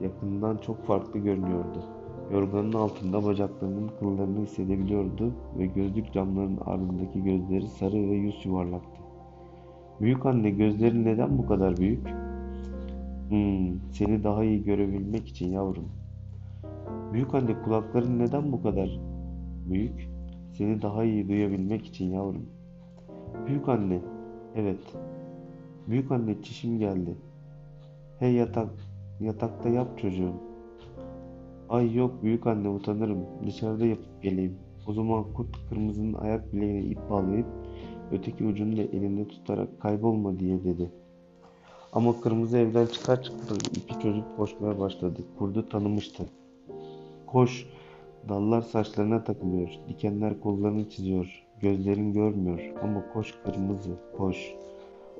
yakından 0.00 0.56
çok 0.56 0.84
farklı 0.84 1.20
görünüyordu. 1.20 1.84
Yorganın 2.32 2.72
altında 2.72 3.24
bacaklarının 3.24 3.90
kıllarını 4.00 4.40
hissedebiliyordu 4.40 5.32
ve 5.58 5.66
gözlük 5.66 6.12
camlarının 6.12 6.58
ardındaki 6.66 7.24
gözleri 7.24 7.68
sarı 7.68 7.96
ve 7.96 8.14
yüz 8.14 8.46
yuvarlaktı. 8.46 8.97
Büyük 10.00 10.26
anne 10.26 10.50
gözlerin 10.50 11.04
neden 11.04 11.38
bu 11.38 11.46
kadar 11.46 11.76
büyük? 11.76 12.08
Hmm, 13.28 13.80
seni 13.92 14.24
daha 14.24 14.44
iyi 14.44 14.64
görebilmek 14.64 15.28
için 15.28 15.50
yavrum. 15.50 15.88
Büyük 17.12 17.34
anne 17.34 17.62
kulakların 17.62 18.18
neden 18.18 18.52
bu 18.52 18.62
kadar 18.62 19.00
büyük? 19.70 20.08
Seni 20.52 20.82
daha 20.82 21.04
iyi 21.04 21.28
duyabilmek 21.28 21.86
için 21.86 22.12
yavrum. 22.12 22.46
Büyük 23.46 23.68
anne, 23.68 23.98
evet. 24.56 24.96
Büyük 25.88 26.12
anne 26.12 26.42
çişim 26.42 26.78
geldi. 26.78 27.16
Hey 28.18 28.34
yatak, 28.34 28.70
yatakta 29.20 29.68
yap 29.68 29.98
çocuğum. 29.98 30.34
Ay 31.68 31.94
yok 31.94 32.22
büyük 32.22 32.46
anne 32.46 32.68
utanırım. 32.68 33.18
Dışarıda 33.46 33.86
yapıp 33.86 34.22
geleyim. 34.22 34.58
O 34.86 34.92
zaman 34.92 35.24
kurt 35.34 35.68
kırmızının 35.68 36.14
ayak 36.14 36.52
bileğine 36.52 36.82
ip 36.82 37.10
bağlayıp 37.10 37.46
öteki 38.12 38.44
ucunu 38.44 38.76
da 38.76 38.82
elinde 38.82 39.28
tutarak 39.28 39.80
kaybolma 39.80 40.38
diye 40.38 40.64
dedi. 40.64 40.90
Ama 41.92 42.20
kırmızı 42.20 42.58
evden 42.58 42.86
çıkar 42.86 43.22
çıkmaz 43.22 43.58
iki 43.76 44.02
çocuk 44.02 44.36
koşmaya 44.36 44.78
başladı. 44.78 45.20
Kurdu 45.38 45.68
tanımıştı. 45.68 46.26
Koş. 47.26 47.66
Dallar 48.28 48.62
saçlarına 48.62 49.24
takılıyor. 49.24 49.70
Dikenler 49.88 50.40
kollarını 50.40 50.90
çiziyor. 50.90 51.44
Gözlerin 51.60 52.12
görmüyor. 52.12 52.72
Ama 52.82 53.12
koş 53.12 53.34
kırmızı. 53.44 53.90
Koş. 54.16 54.54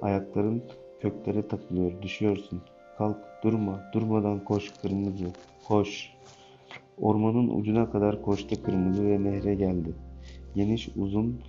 Ayakların 0.03 0.63
köklere 1.01 1.49
takılıyor. 1.49 2.03
Düşüyorsun. 2.03 2.63
Kalk. 2.99 3.17
Durma. 3.43 3.81
Durmadan 3.93 4.45
koş 4.45 4.73
kırmızı. 4.83 5.27
Koş. 5.69 6.13
Ormanın 7.01 7.49
ucuna 7.49 7.91
kadar 7.91 8.23
koştu 8.23 8.63
kırmızı 8.63 9.07
ve 9.07 9.25
nehre 9.25 9.55
geldi. 9.55 9.95
Geniş 10.55 10.89
uzun 10.97 11.41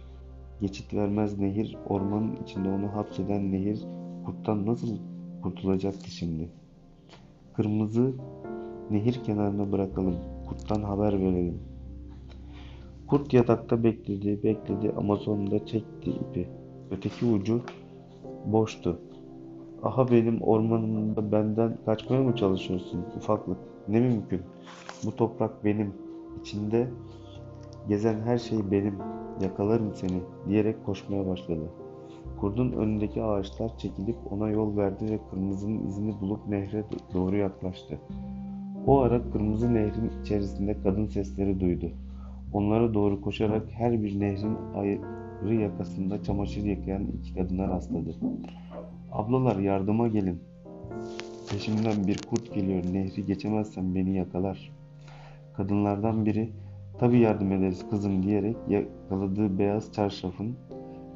geçit 0.61 0.93
vermez 0.93 1.39
nehir, 1.39 1.77
ormanın 1.89 2.35
içinde 2.43 2.69
onu 2.69 2.95
hapseden 2.95 3.51
nehir 3.51 3.85
kurttan 4.25 4.65
nasıl 4.65 4.97
kurtulacaktı 5.43 6.11
şimdi? 6.11 6.49
Kırmızı 7.53 8.13
nehir 8.91 9.23
kenarına 9.23 9.71
bırakalım, 9.71 10.15
kurttan 10.49 10.83
haber 10.83 11.19
verelim. 11.19 11.59
Kurt 13.07 13.33
yatakta 13.33 13.83
bekledi, 13.83 14.43
bekledi 14.43 14.91
ama 14.97 15.15
sonunda 15.15 15.65
çekti 15.65 16.11
ipi. 16.11 16.49
Öteki 16.91 17.25
ucu 17.25 17.61
boştu. 18.45 18.99
Aha 19.83 20.11
benim 20.11 20.41
ormanımda 20.41 21.31
benden 21.31 21.77
kaçmaya 21.85 22.23
mı 22.23 22.35
çalışıyorsun 22.35 23.05
ufaklık? 23.17 23.57
Ne 23.87 23.99
mümkün? 23.99 24.41
Bu 25.05 25.15
toprak 25.15 25.65
benim. 25.65 25.93
İçinde 26.41 26.87
gezen 27.87 28.21
her 28.21 28.37
şey 28.37 28.71
benim. 28.71 28.95
Yakalarım 29.41 29.93
seni 29.95 30.21
diyerek 30.47 30.85
koşmaya 30.85 31.27
başladı. 31.27 31.69
Kurdun 32.39 32.71
önündeki 32.71 33.23
ağaçlar 33.23 33.77
çekilip 33.77 34.15
ona 34.31 34.49
yol 34.49 34.77
verdi 34.77 35.11
ve 35.11 35.19
kırmızının 35.29 35.87
izini 35.87 36.21
bulup 36.21 36.47
nehre 36.47 36.83
doğru 37.13 37.37
yaklaştı. 37.37 37.99
O 38.87 38.99
ara 38.99 39.31
kırmızı 39.31 39.73
nehrin 39.73 40.11
içerisinde 40.21 40.81
kadın 40.83 41.05
sesleri 41.05 41.59
duydu. 41.59 41.91
Onlara 42.53 42.93
doğru 42.93 43.21
koşarak 43.21 43.63
her 43.71 44.03
bir 44.03 44.19
nehrin 44.19 44.57
ayrı 44.75 45.55
yakasında 45.55 46.23
çamaşır 46.23 46.63
yıkayan 46.63 47.07
iki 47.07 47.33
kadına 47.33 47.67
rastladı. 47.67 48.15
Ablalar 49.11 49.59
yardıma 49.59 50.07
gelin. 50.07 50.39
Peşimden 51.51 52.07
bir 52.07 52.17
kurt 52.29 52.53
geliyor. 52.53 52.83
Nehri 52.93 53.25
geçemezsem 53.25 53.95
beni 53.95 54.17
yakalar. 54.17 54.71
Kadınlardan 55.53 56.25
biri 56.25 56.49
tabii 56.99 57.19
yardım 57.19 57.51
ederiz 57.51 57.89
kızım 57.89 58.23
diyerek 58.23 58.55
yakaladığı 58.69 59.59
beyaz 59.59 59.93
çarşafın 59.93 60.55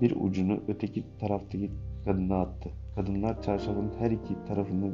bir 0.02 0.16
ucunu 0.20 0.60
öteki 0.68 1.04
taraftaki 1.20 1.72
kadına 2.06 2.42
attı. 2.42 2.70
Kadınlar 2.96 3.42
çarşafın 3.42 3.92
her 4.00 4.12
iki 4.12 4.46
tarafını 4.48 4.94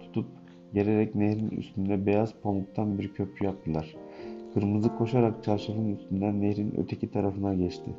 tutup 0.00 0.26
gererek 0.74 1.14
nehrin 1.14 1.48
üstünde 1.48 2.06
beyaz 2.06 2.34
pamuktan 2.42 2.98
bir 2.98 3.14
köprü 3.14 3.46
yaptılar. 3.46 3.96
Kırmızı 4.54 4.96
koşarak 4.96 5.44
çarşafın 5.44 5.96
üstünden 5.96 6.40
nehrin 6.40 6.74
öteki 6.76 7.10
tarafına 7.10 7.54
geçti. 7.54 7.90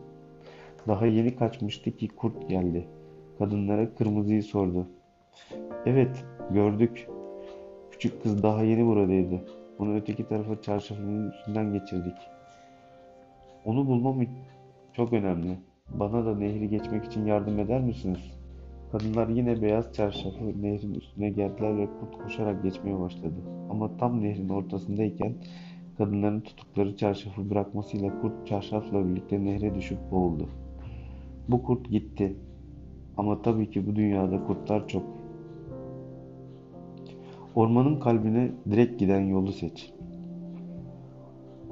Daha 0.88 1.06
yeni 1.06 1.36
kaçmıştı 1.36 1.92
ki 1.92 2.08
kurt 2.08 2.50
geldi. 2.50 2.88
Kadınlara 3.40 3.96
kırmızıyı 3.96 4.44
sordu. 4.44 4.88
Evet, 5.86 6.26
gördük. 6.52 7.08
Küçük 7.92 8.24
kız 8.24 8.44
daha 8.44 8.64
yeni 8.64 8.86
buradaydı. 8.86 9.42
Onu 9.80 9.96
öteki 9.96 10.28
tarafa 10.28 10.62
çarşafının 10.62 11.32
üstünden 11.32 11.74
geçirdik. 11.74 12.18
Onu 13.66 13.88
bulmam 13.88 14.26
çok 14.94 15.14
önemli. 15.14 15.58
Bana 15.90 16.26
da 16.26 16.36
nehri 16.36 16.70
geçmek 16.70 17.06
için 17.06 17.26
yardım 17.26 17.60
eder 17.60 17.82
misiniz? 17.82 18.38
Kadınlar 18.92 19.28
yine 19.28 19.62
beyaz 19.62 19.94
çarşafı 19.94 20.62
nehrin 20.62 20.94
üstüne 20.94 21.30
geldiler 21.30 21.78
ve 21.78 21.88
kurt 22.00 22.24
koşarak 22.24 22.64
geçmeye 22.64 23.00
başladı. 23.00 23.36
Ama 23.70 23.98
tam 23.98 24.22
nehrin 24.22 24.50
ortasındayken 24.50 25.34
kadınların 25.98 26.42
tuttukları 26.42 26.96
çarşafı 26.96 27.50
bırakmasıyla 27.50 28.22
kurt 28.22 28.48
çarşafla 28.48 29.10
birlikte 29.10 29.46
nehre 29.46 29.76
düşüp 29.76 29.98
boğuldu. 30.12 30.50
Bu 31.50 31.64
kurt 31.64 31.90
gitti. 31.90 32.36
Ama 33.18 33.42
tabii 33.42 33.70
ki 33.70 33.88
bu 33.88 33.96
dünyada 33.96 34.44
kurtlar 34.44 34.88
çok. 34.88 35.17
Ormanın 37.58 38.00
kalbine 38.00 38.52
direkt 38.72 39.00
giden 39.00 39.20
yolu 39.20 39.52
seç. 39.52 39.94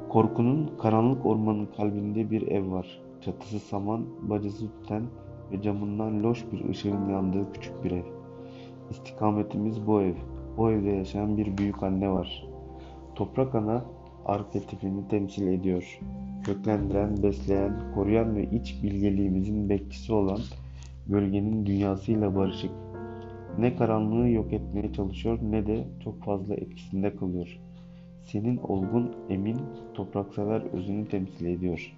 Korkunun 0.10 0.72
karanlık 0.82 1.26
ormanın 1.26 1.66
kalbinde 1.78 2.32
bir 2.32 2.48
ev 2.48 2.72
var. 2.72 3.02
Çatısı 3.22 3.60
saman, 3.60 4.06
bacası 4.22 4.66
tüten 4.72 5.04
ve 5.52 5.62
camından 5.62 6.24
loş 6.24 6.46
bir 6.52 6.70
ışığın 6.70 7.10
yandığı 7.10 7.52
küçük 7.54 7.84
bir 7.84 7.92
ev. 7.92 8.04
İstikametimiz 8.90 9.88
bu 9.88 10.02
ev. 10.02 10.14
O 10.58 10.72
evde 10.72 10.90
yaşayan 10.90 11.38
bir 11.38 11.58
büyük 11.58 11.84
anne 11.84 12.12
var. 12.12 12.48
Toprak 13.16 13.56
ana 13.56 13.86
arketipini 14.26 15.08
temsil 15.08 15.48
ediyor. 15.48 16.00
Köklendiren, 16.44 17.24
besleyen, 17.24 17.94
koruyan 17.96 18.36
ve 18.36 18.44
iç 18.44 18.84
bilgeliğimizin 18.84 19.70
bekçisi 19.70 20.14
olan 20.14 20.40
gölgenin 21.08 21.66
dünyasıyla 21.66 22.36
barışık. 22.36 22.85
Ne 23.60 23.76
karanlığı 23.76 24.30
yok 24.30 24.54
etmeye 24.54 24.94
çalışıyor 24.94 25.40
ne 25.42 25.68
de 25.68 25.88
çok 26.04 26.24
fazla 26.24 26.56
etkisinde 26.56 27.16
kalıyor. 27.16 27.60
Senin 28.24 28.58
olgun, 28.58 29.16
emin, 29.30 29.58
topraksever 29.94 30.62
özünü 30.62 31.08
temsil 31.08 31.46
ediyor. 31.46 31.94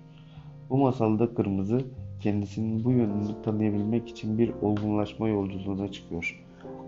Bu 0.70 0.78
masalda 0.78 1.34
kırmızı 1.34 1.82
kendisinin 2.22 2.84
bu 2.84 2.92
yönünü 2.92 3.42
tanıyabilmek 3.44 4.10
için 4.10 4.38
bir 4.38 4.52
olgunlaşma 4.62 5.28
yolculuğuna 5.28 5.92
çıkıyor. 5.92 6.44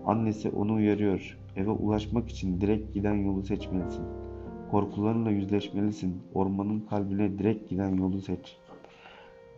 Annesi 0.06 0.48
onu 0.50 0.74
uyarıyor. 0.74 1.38
Eve 1.56 1.70
ulaşmak 1.70 2.28
için 2.28 2.60
direkt 2.60 2.94
giden 2.94 3.14
yolu 3.14 3.42
seçmelisin. 3.42 4.04
Korkularınla 4.70 5.30
yüzleşmelisin. 5.30 6.22
Ormanın 6.34 6.80
kalbine 6.80 7.38
direkt 7.38 7.70
giden 7.70 7.96
yolu 7.96 8.20
seç. 8.20 8.59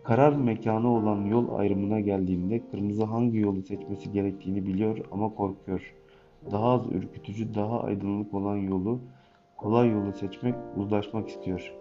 Karar 0.05 0.33
mekanı 0.33 0.89
olan 0.89 1.25
yol 1.25 1.55
ayrımına 1.59 2.01
geldiğinde 2.01 2.69
kırmızı 2.71 3.05
hangi 3.05 3.39
yolu 3.39 3.63
seçmesi 3.63 4.13
gerektiğini 4.13 4.67
biliyor 4.67 4.99
ama 5.13 5.35
korkuyor. 5.35 5.95
Daha 6.51 6.65
az 6.65 6.93
ürkütücü, 6.93 7.55
daha 7.55 7.83
aydınlık 7.83 8.35
olan 8.35 8.57
yolu, 8.57 9.01
kolay 9.57 9.91
yolu 9.91 10.13
seçmek, 10.13 10.55
uzlaşmak 10.77 11.29
istiyor. 11.29 11.75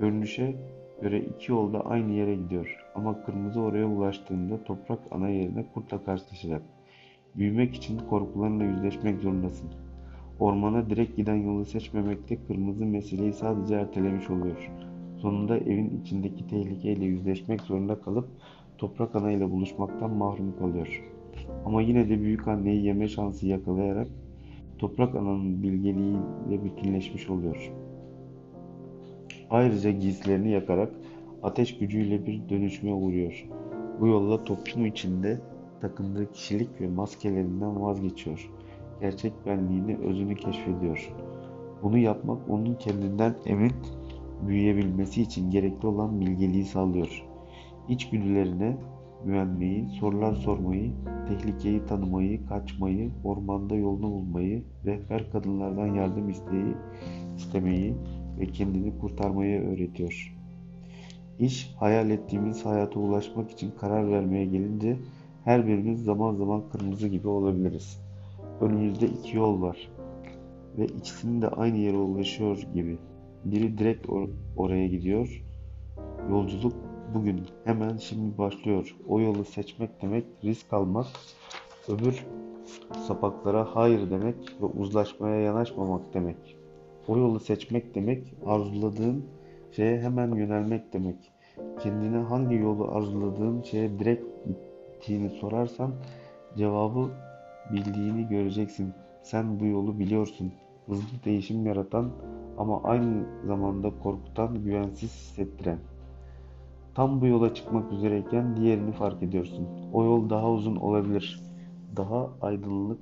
Görünüşe 0.00 0.54
göre 1.02 1.20
iki 1.20 1.52
yol 1.52 1.72
da 1.72 1.80
aynı 1.86 2.12
yere 2.12 2.34
gidiyor. 2.34 2.76
Ama 2.94 3.22
kırmızı 3.24 3.60
oraya 3.60 3.86
ulaştığında 3.86 4.64
toprak 4.64 5.00
ana 5.10 5.28
yerine 5.28 5.66
kurtla 5.74 6.04
karşılaşacak. 6.04 6.62
Büyümek 7.36 7.74
için 7.74 7.98
korkularınla 7.98 8.64
yüzleşmek 8.64 9.20
zorundasın. 9.20 9.70
Ormana 10.40 10.90
direkt 10.90 11.16
giden 11.16 11.34
yolu 11.36 11.64
seçmemekte 11.64 12.44
kırmızı 12.46 12.86
meseleyi 12.86 13.32
sadece 13.32 13.74
ertelemiş 13.74 14.30
oluyor. 14.30 14.70
Sonunda 15.22 15.58
evin 15.58 16.00
içindeki 16.00 16.46
tehlikeyle 16.46 17.04
yüzleşmek 17.04 17.60
zorunda 17.60 18.00
kalıp 18.00 18.28
toprak 18.78 19.16
ana 19.16 19.32
ile 19.32 19.50
buluşmaktan 19.50 20.10
mahrum 20.10 20.56
kalıyor. 20.58 21.04
Ama 21.64 21.82
yine 21.82 22.08
de 22.08 22.20
büyük 22.20 22.48
anneyi 22.48 22.84
yeme 22.84 23.08
şansı 23.08 23.46
yakalayarak 23.46 24.08
toprak 24.78 25.14
ananın 25.14 25.62
bilgeliğiyle 25.62 26.64
bütünleşmiş 26.64 27.30
oluyor. 27.30 27.72
Ayrıca 29.50 29.90
giysilerini 29.90 30.50
yakarak 30.50 30.92
ateş 31.42 31.78
gücüyle 31.78 32.26
bir 32.26 32.48
dönüşüme 32.48 32.92
uğruyor. 32.92 33.48
Bu 34.00 34.06
yolla 34.06 34.44
toplum 34.44 34.86
içinde 34.86 35.40
takındığı 35.80 36.32
kişilik 36.32 36.80
ve 36.80 36.88
maskelerinden 36.88 37.82
vazgeçiyor. 37.82 38.50
Gerçek 39.00 39.32
benliğini, 39.46 39.96
özünü 39.98 40.34
keşfediyor. 40.34 41.12
Bunu 41.82 41.98
yapmak 41.98 42.50
onun 42.50 42.74
kendinden 42.74 43.34
emin 43.46 43.72
büyüyebilmesi 44.48 45.22
için 45.22 45.50
gerekli 45.50 45.86
olan 45.86 46.20
bilgeliği 46.20 46.64
sağlıyor. 46.64 47.24
İçgüdülerine 47.88 48.76
güvenmeyi, 49.24 49.88
sorular 49.88 50.34
sormayı, 50.34 50.92
tehlikeyi 51.28 51.86
tanımayı, 51.86 52.46
kaçmayı, 52.46 53.10
ormanda 53.24 53.76
yolunu 53.76 54.10
bulmayı, 54.12 54.62
rehber 54.84 55.30
kadınlardan 55.32 55.86
yardım 55.86 56.28
isteği, 56.28 56.74
istemeyi 57.36 57.94
ve 58.40 58.46
kendini 58.46 58.98
kurtarmayı 58.98 59.60
öğretiyor. 59.60 60.36
İş 61.38 61.74
hayal 61.78 62.10
ettiğimiz 62.10 62.66
hayata 62.66 63.00
ulaşmak 63.00 63.50
için 63.50 63.70
karar 63.80 64.10
vermeye 64.10 64.44
gelince 64.44 64.96
her 65.44 65.66
birimiz 65.66 66.04
zaman 66.04 66.34
zaman 66.34 66.62
kırmızı 66.72 67.08
gibi 67.08 67.28
olabiliriz. 67.28 68.00
Önümüzde 68.60 69.06
iki 69.06 69.36
yol 69.36 69.62
var 69.62 69.90
ve 70.78 70.86
ikisinin 70.86 71.42
de 71.42 71.48
aynı 71.48 71.76
yere 71.76 71.96
ulaşıyor 71.96 72.66
gibi. 72.74 72.98
Biri 73.44 73.78
direkt 73.78 74.06
or- 74.06 74.30
oraya 74.56 74.86
gidiyor. 74.86 75.44
Yolculuk 76.30 76.74
bugün, 77.14 77.40
hemen 77.64 77.96
şimdi 77.96 78.38
başlıyor. 78.38 78.96
O 79.08 79.20
yolu 79.20 79.44
seçmek 79.44 80.02
demek 80.02 80.24
risk 80.44 80.72
almak, 80.72 81.06
öbür 81.88 82.26
sapaklara 83.06 83.76
hayır 83.76 84.10
demek 84.10 84.36
ve 84.60 84.64
uzlaşmaya 84.64 85.40
yanaşmamak 85.40 86.14
demek. 86.14 86.56
O 87.08 87.16
yolu 87.18 87.40
seçmek 87.40 87.94
demek, 87.94 88.34
arzuladığın 88.46 89.24
şeye 89.70 90.00
hemen 90.00 90.34
yönelmek 90.34 90.92
demek. 90.92 91.32
Kendine 91.82 92.16
hangi 92.16 92.54
yolu 92.56 92.88
arzuladığın 92.90 93.62
şeye 93.62 93.98
direkt 93.98 94.24
gittiğini 94.46 95.30
sorarsan 95.30 95.92
cevabı 96.56 97.10
bildiğini 97.72 98.28
göreceksin. 98.28 98.92
Sen 99.22 99.60
bu 99.60 99.66
yolu 99.66 99.98
biliyorsun. 99.98 100.52
Hızlı 100.86 101.24
değişim 101.24 101.66
yaratan 101.66 102.10
ama 102.58 102.82
aynı 102.82 103.24
zamanda 103.46 103.90
korkutan, 104.02 104.64
güvensiz 104.64 105.10
hissettiren. 105.10 105.78
Tam 106.94 107.20
bu 107.20 107.26
yola 107.26 107.54
çıkmak 107.54 107.92
üzereyken 107.92 108.56
diğerini 108.56 108.92
fark 108.92 109.22
ediyorsun. 109.22 109.66
O 109.92 110.04
yol 110.04 110.30
daha 110.30 110.50
uzun 110.50 110.76
olabilir. 110.76 111.42
Daha 111.96 112.30
aydınlık 112.40 113.00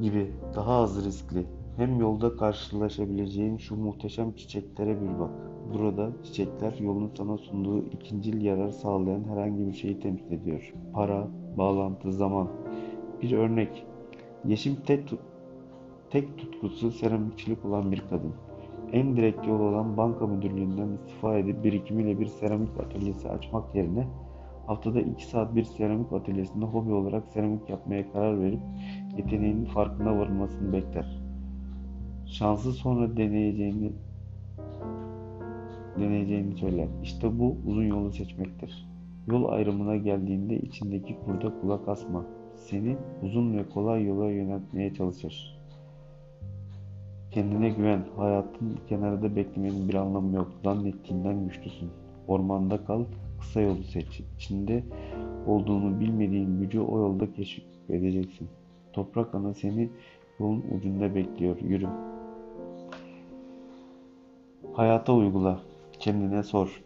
gibi, 0.00 0.30
daha 0.56 0.72
az 0.72 1.04
riskli. 1.04 1.46
Hem 1.76 2.00
yolda 2.00 2.36
karşılaşabileceğin 2.36 3.56
şu 3.56 3.76
muhteşem 3.76 4.32
çiçeklere 4.32 5.00
bir 5.00 5.18
bak. 5.20 5.30
Burada 5.74 6.10
çiçekler 6.24 6.78
yolun 6.78 7.10
sana 7.16 7.38
sunduğu 7.38 7.78
ikincil 7.84 8.42
yarar 8.42 8.70
sağlayan 8.70 9.24
herhangi 9.24 9.66
bir 9.66 9.72
şeyi 9.72 10.00
temsil 10.00 10.32
ediyor. 10.32 10.72
Para, 10.92 11.28
bağlantı, 11.58 12.12
zaman. 12.12 12.48
Bir 13.22 13.32
örnek. 13.32 13.86
Yeşim 14.44 14.76
tek, 14.86 15.12
tek 16.10 16.38
tutkusu 16.38 16.90
seramikçilik 16.90 17.64
olan 17.64 17.92
bir 17.92 18.00
kadın. 18.10 18.32
En 18.92 19.16
direkt 19.16 19.46
yol 19.46 19.60
olan 19.60 19.96
banka 19.96 20.26
müdürlüğünden 20.26 20.88
istifa 20.92 21.38
edip 21.38 21.64
birikimiyle 21.64 22.20
bir 22.20 22.26
seramik 22.26 22.80
atölyesi 22.80 23.28
açmak 23.28 23.74
yerine 23.74 24.06
haftada 24.66 25.00
2 25.00 25.26
saat 25.26 25.54
bir 25.54 25.64
seramik 25.64 26.12
atölyesinde 26.12 26.64
hobi 26.64 26.92
olarak 26.92 27.28
seramik 27.28 27.70
yapmaya 27.70 28.12
karar 28.12 28.40
verip 28.40 28.60
yeteneğinin 29.16 29.64
farkına 29.64 30.18
varılmasını 30.18 30.72
bekler. 30.72 31.22
Şansı 32.26 32.72
sonra 32.72 33.16
deneyeceğini 33.16 33.92
deneyeceğini 35.98 36.56
söyler. 36.56 36.88
İşte 37.02 37.38
bu 37.38 37.56
uzun 37.66 37.84
yolu 37.84 38.12
seçmektir. 38.12 38.88
Yol 39.26 39.48
ayrımına 39.48 39.96
geldiğinde 39.96 40.58
içindeki 40.58 41.16
kurda 41.24 41.60
kulak 41.60 41.88
asma. 41.88 42.26
Seni 42.54 42.96
uzun 43.22 43.58
ve 43.58 43.68
kolay 43.68 44.04
yola 44.04 44.30
yöneltmeye 44.30 44.94
çalışır. 44.94 45.59
Kendine 47.30 47.68
güven. 47.68 48.04
Hayatın 48.16 48.78
kenarda 48.88 49.36
beklemenin 49.36 49.88
bir 49.88 49.94
anlamı 49.94 50.36
yok. 50.36 50.52
Zannettiğinden 50.64 51.48
güçlüsün. 51.48 51.90
Ormanda 52.28 52.84
kal, 52.84 53.04
kısa 53.40 53.60
yolu 53.60 53.82
seç. 53.82 54.22
İçinde 54.36 54.84
olduğunu 55.46 56.00
bilmediğin 56.00 56.60
gücü 56.60 56.80
o 56.80 56.98
yolda 56.98 57.32
keşfedeceksin. 57.32 58.48
Toprak 58.92 59.34
ana 59.34 59.54
seni 59.54 59.90
yolun 60.40 60.64
ucunda 60.76 61.14
bekliyor. 61.14 61.60
Yürü. 61.60 61.88
Hayata 64.72 65.12
uygula. 65.12 65.60
Kendine 65.98 66.42
sor. 66.42 66.82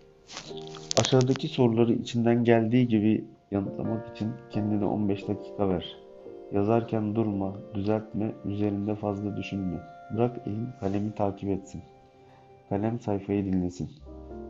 Aşağıdaki 1.01 1.49
soruları 1.49 1.93
içinden 1.93 2.45
geldiği 2.45 2.89
gibi 2.89 3.25
yanıtlamak 3.51 4.17
için 4.17 4.29
kendine 4.51 4.85
15 4.85 5.29
dakika 5.29 5.69
ver. 5.69 5.97
Yazarken 6.53 7.15
durma, 7.15 7.53
düzeltme, 7.75 8.33
üzerinde 8.45 8.95
fazla 8.95 9.37
düşünme. 9.37 9.94
Bırak 10.14 10.46
elin 10.46 10.68
kalemi 10.81 11.14
takip 11.14 11.48
etsin. 11.50 11.83
Kalem 12.68 13.00
sayfayı 13.00 13.44
dinlesin. 13.44 13.90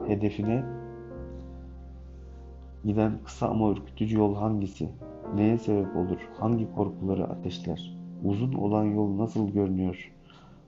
Hedefine 0.07 0.64
giden 2.85 3.12
kısa 3.24 3.48
ama 3.48 3.70
ürkütücü 3.70 4.18
yol 4.18 4.35
hangisi? 4.35 4.88
Neye 5.35 5.59
sebep 5.59 5.96
olur? 5.96 6.18
Hangi 6.38 6.74
korkuları 6.74 7.24
ateşler? 7.24 7.96
Uzun 8.24 8.53
olan 8.53 8.85
yol 8.85 9.18
nasıl 9.18 9.48
görünüyor? 9.48 10.12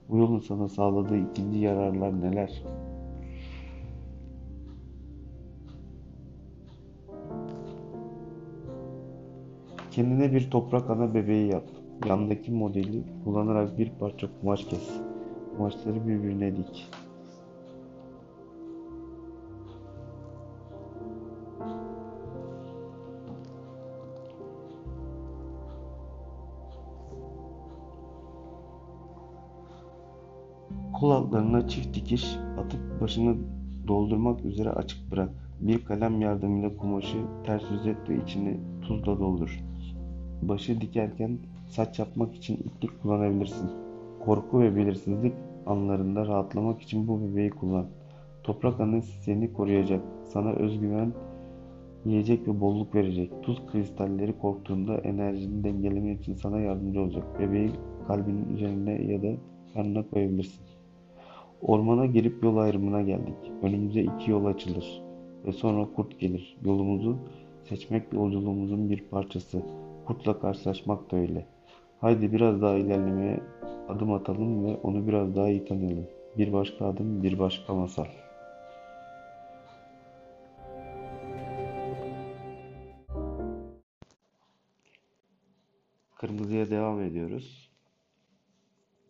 Bu 0.09 0.17
yolun 0.17 0.39
sana 0.39 0.67
sağladığı 0.67 1.17
ikinci 1.17 1.59
yararlar 1.59 2.21
neler? 2.21 2.63
Kendine 9.91 10.31
bir 10.31 10.51
toprak 10.51 10.89
ana 10.89 11.13
bebeği 11.13 11.51
yap. 11.51 11.63
Yandaki 12.05 12.51
modeli 12.51 13.03
kullanarak 13.23 13.77
bir 13.77 13.91
parça 13.99 14.27
kumaş 14.41 14.65
kes. 14.65 15.01
Kumaşları 15.57 16.07
birbirine 16.07 16.57
dik. 16.57 16.89
Kol 30.93 31.11
altlarına 31.11 31.67
çift 31.67 31.95
dikiş 31.95 32.37
atıp 32.59 33.01
başını 33.01 33.35
doldurmak 33.87 34.45
üzere 34.45 34.69
açık 34.69 35.11
bırak. 35.11 35.29
Bir 35.59 35.85
kalem 35.85 36.21
yardımıyla 36.21 36.77
kumaşı 36.77 37.17
ters 37.45 37.63
yüz 37.71 37.87
et 37.87 38.09
ve 38.09 38.23
içini 38.23 38.59
tuzla 38.81 39.19
doldur. 39.19 39.63
Başı 40.41 40.81
dikerken 40.81 41.37
saç 41.67 41.99
yapmak 41.99 42.35
için 42.35 42.55
iplik 42.55 43.01
kullanabilirsin. 43.01 43.69
Korku 44.25 44.61
ve 44.61 44.75
belirsizlik 44.75 45.33
anlarında 45.65 46.27
rahatlamak 46.27 46.81
için 46.81 47.07
bu 47.07 47.21
bebeği 47.21 47.49
kullan. 47.49 47.85
Toprak 48.43 48.79
anı 48.79 49.01
seni 49.01 49.53
koruyacak. 49.53 50.01
Sana 50.23 50.51
özgüven, 50.51 51.13
yiyecek 52.05 52.47
ve 52.47 52.61
bolluk 52.61 52.95
verecek. 52.95 53.31
Tuz 53.43 53.65
kristalleri 53.71 54.39
korktuğunda 54.39 54.97
enerjini 54.97 55.63
dengelemek 55.63 56.21
için 56.21 56.33
sana 56.33 56.59
yardımcı 56.59 57.01
olacak. 57.01 57.39
Bebeği 57.39 57.71
kalbinin 58.07 58.55
üzerine 58.55 59.01
ya 59.01 59.21
da 59.21 59.27
karnına 59.73 60.09
koyabilirsin. 60.09 60.65
Ormana 61.61 62.05
girip 62.05 62.43
yol 62.43 62.57
ayrımına 62.57 63.01
geldik. 63.01 63.51
Önümüze 63.61 64.01
iki 64.01 64.31
yol 64.31 64.45
açılır 64.45 65.03
ve 65.45 65.51
sonra 65.51 65.87
kurt 65.95 66.19
gelir. 66.19 66.57
Yolumuzu 66.65 67.17
seçmek 67.63 68.13
yolculuğumuzun 68.13 68.89
bir 68.89 69.03
parçası. 69.03 69.61
Kurtla 70.05 70.39
karşılaşmak 70.39 71.11
da 71.11 71.17
öyle. 71.17 71.56
Haydi 72.01 72.33
biraz 72.33 72.61
daha 72.61 72.75
ilerlemeye 72.75 73.39
adım 73.87 74.13
atalım 74.13 74.65
ve 74.65 74.75
onu 74.75 75.07
biraz 75.07 75.35
daha 75.35 75.49
iyi 75.49 75.65
tanıyalım. 75.65 76.07
Bir 76.37 76.53
başka 76.53 76.85
adım, 76.85 77.23
bir 77.23 77.39
başka 77.39 77.73
masal. 77.73 78.05
Kırmızıya 86.15 86.69
devam 86.69 87.01
ediyoruz. 87.01 87.69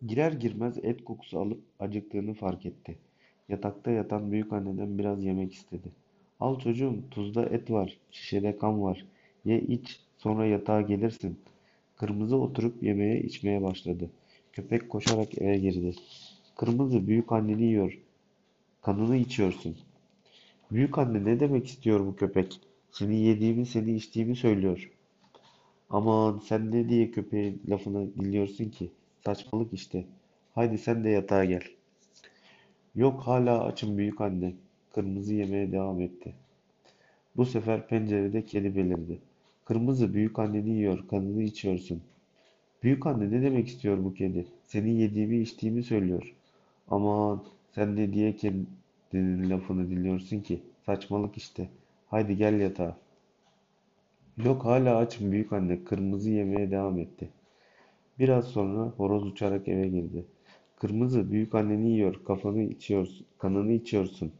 Girer 0.05 0.31
girmez 0.31 0.77
et 0.83 1.03
kokusu 1.03 1.39
alıp 1.39 1.63
acıktığını 1.79 2.33
fark 2.33 2.65
etti. 2.65 2.97
Yatakta 3.49 3.91
yatan 3.91 4.31
büyük 4.31 4.53
anneden 4.53 4.97
biraz 4.97 5.23
yemek 5.23 5.53
istedi. 5.53 5.91
Al 6.39 6.59
çocuğum, 6.59 6.95
tuzda 7.11 7.45
et 7.45 7.71
var, 7.71 7.97
şişede 8.11 8.57
kan 8.57 8.83
var. 8.83 9.05
Ye 9.45 9.61
iç, 9.61 9.99
sonra 10.17 10.45
yatağa 10.45 10.81
gelirsin. 10.81 11.39
Kırmızı 11.97 12.37
oturup 12.37 12.83
yemeye 12.83 13.21
içmeye 13.21 13.61
başladı. 13.61 14.09
Köpek 14.53 14.89
koşarak 14.89 15.41
eve 15.41 15.57
girdi. 15.57 15.95
Kırmızı 16.55 17.07
büyük 17.07 17.31
anneni 17.31 17.63
yiyor. 17.63 17.99
Kanını 18.81 19.17
içiyorsun. 19.17 19.77
Büyük 20.71 20.97
anne 20.97 21.25
ne 21.25 21.39
demek 21.39 21.67
istiyor 21.67 21.99
bu 21.99 22.15
köpek? 22.15 22.59
Seni 22.91 23.19
yediğimi, 23.19 23.65
seni 23.65 23.95
içtiğimi 23.95 24.35
söylüyor. 24.35 24.91
Aman 25.89 26.41
sen 26.45 26.71
ne 26.71 26.89
diye 26.89 27.11
köpeğin 27.11 27.61
lafını 27.69 28.15
dinliyorsun 28.15 28.69
ki? 28.69 28.91
Saçmalık 29.25 29.73
işte. 29.73 30.05
Haydi 30.55 30.77
sen 30.77 31.03
de 31.03 31.09
yatağa 31.09 31.45
gel. 31.45 31.63
Yok 32.95 33.21
hala 33.21 33.63
açım 33.63 33.97
büyük 33.97 34.21
anne. 34.21 34.53
Kırmızı 34.93 35.33
yemeye 35.33 35.71
devam 35.71 36.01
etti. 36.01 36.33
Bu 37.35 37.45
sefer 37.45 37.87
pencerede 37.87 38.45
kedi 38.45 38.75
belirdi. 38.75 39.19
Kırmızı 39.67 40.13
büyük 40.13 40.39
anneni 40.39 40.69
yiyor, 40.69 41.07
kanını 41.07 41.43
içiyorsun. 41.43 42.01
Büyük 42.83 43.07
anne 43.07 43.31
ne 43.31 43.41
demek 43.41 43.67
istiyor 43.67 44.03
bu 44.03 44.13
kedi? 44.13 44.45
Seni 44.65 45.01
yediğimi 45.01 45.37
içtiğimi 45.39 45.83
söylüyor. 45.83 46.35
Aman 46.87 47.43
sen 47.71 47.95
ne 47.95 48.13
diye 48.13 48.35
kedinin 48.35 49.49
lafını 49.49 49.89
dinliyorsun 49.89 50.39
ki? 50.39 50.61
Saçmalık 50.85 51.37
işte. 51.37 51.69
Haydi 52.07 52.37
gel 52.37 52.59
yatağa. 52.59 52.97
Yok 54.37 54.65
hala 54.65 54.97
açım 54.97 55.31
büyük 55.31 55.53
anne. 55.53 55.83
Kırmızı 55.83 56.29
yemeye 56.29 56.71
devam 56.71 56.99
etti. 56.99 57.29
Biraz 58.19 58.45
sonra 58.47 58.93
horoz 58.97 59.25
uçarak 59.27 59.67
eve 59.67 59.87
girdi. 59.87 60.25
Kırmızı 60.75 61.31
büyük 61.31 61.55
anneni 61.55 61.89
yiyor, 61.89 62.23
kafanı 62.25 62.63
içiyorsun, 62.63 63.25
kanını 63.37 63.71
içiyorsun. 63.71 64.31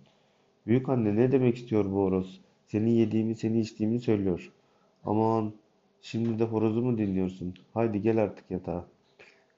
Büyük 0.68 0.90
anne 0.90 1.16
ne 1.16 1.32
demek 1.32 1.58
istiyor 1.58 1.86
bu 1.86 1.96
horoz? 1.96 2.42
Seni 2.68 2.92
yediğimi, 2.92 3.36
seni 3.36 3.60
içtiğimi 3.60 4.00
söylüyor. 4.00 4.52
Aman 5.08 5.54
şimdi 6.02 6.40
de 6.40 6.44
horozu 6.44 6.82
mu 6.82 6.98
dinliyorsun? 6.98 7.54
Haydi 7.74 8.02
gel 8.02 8.24
artık 8.24 8.52
yatağa. 8.52 8.86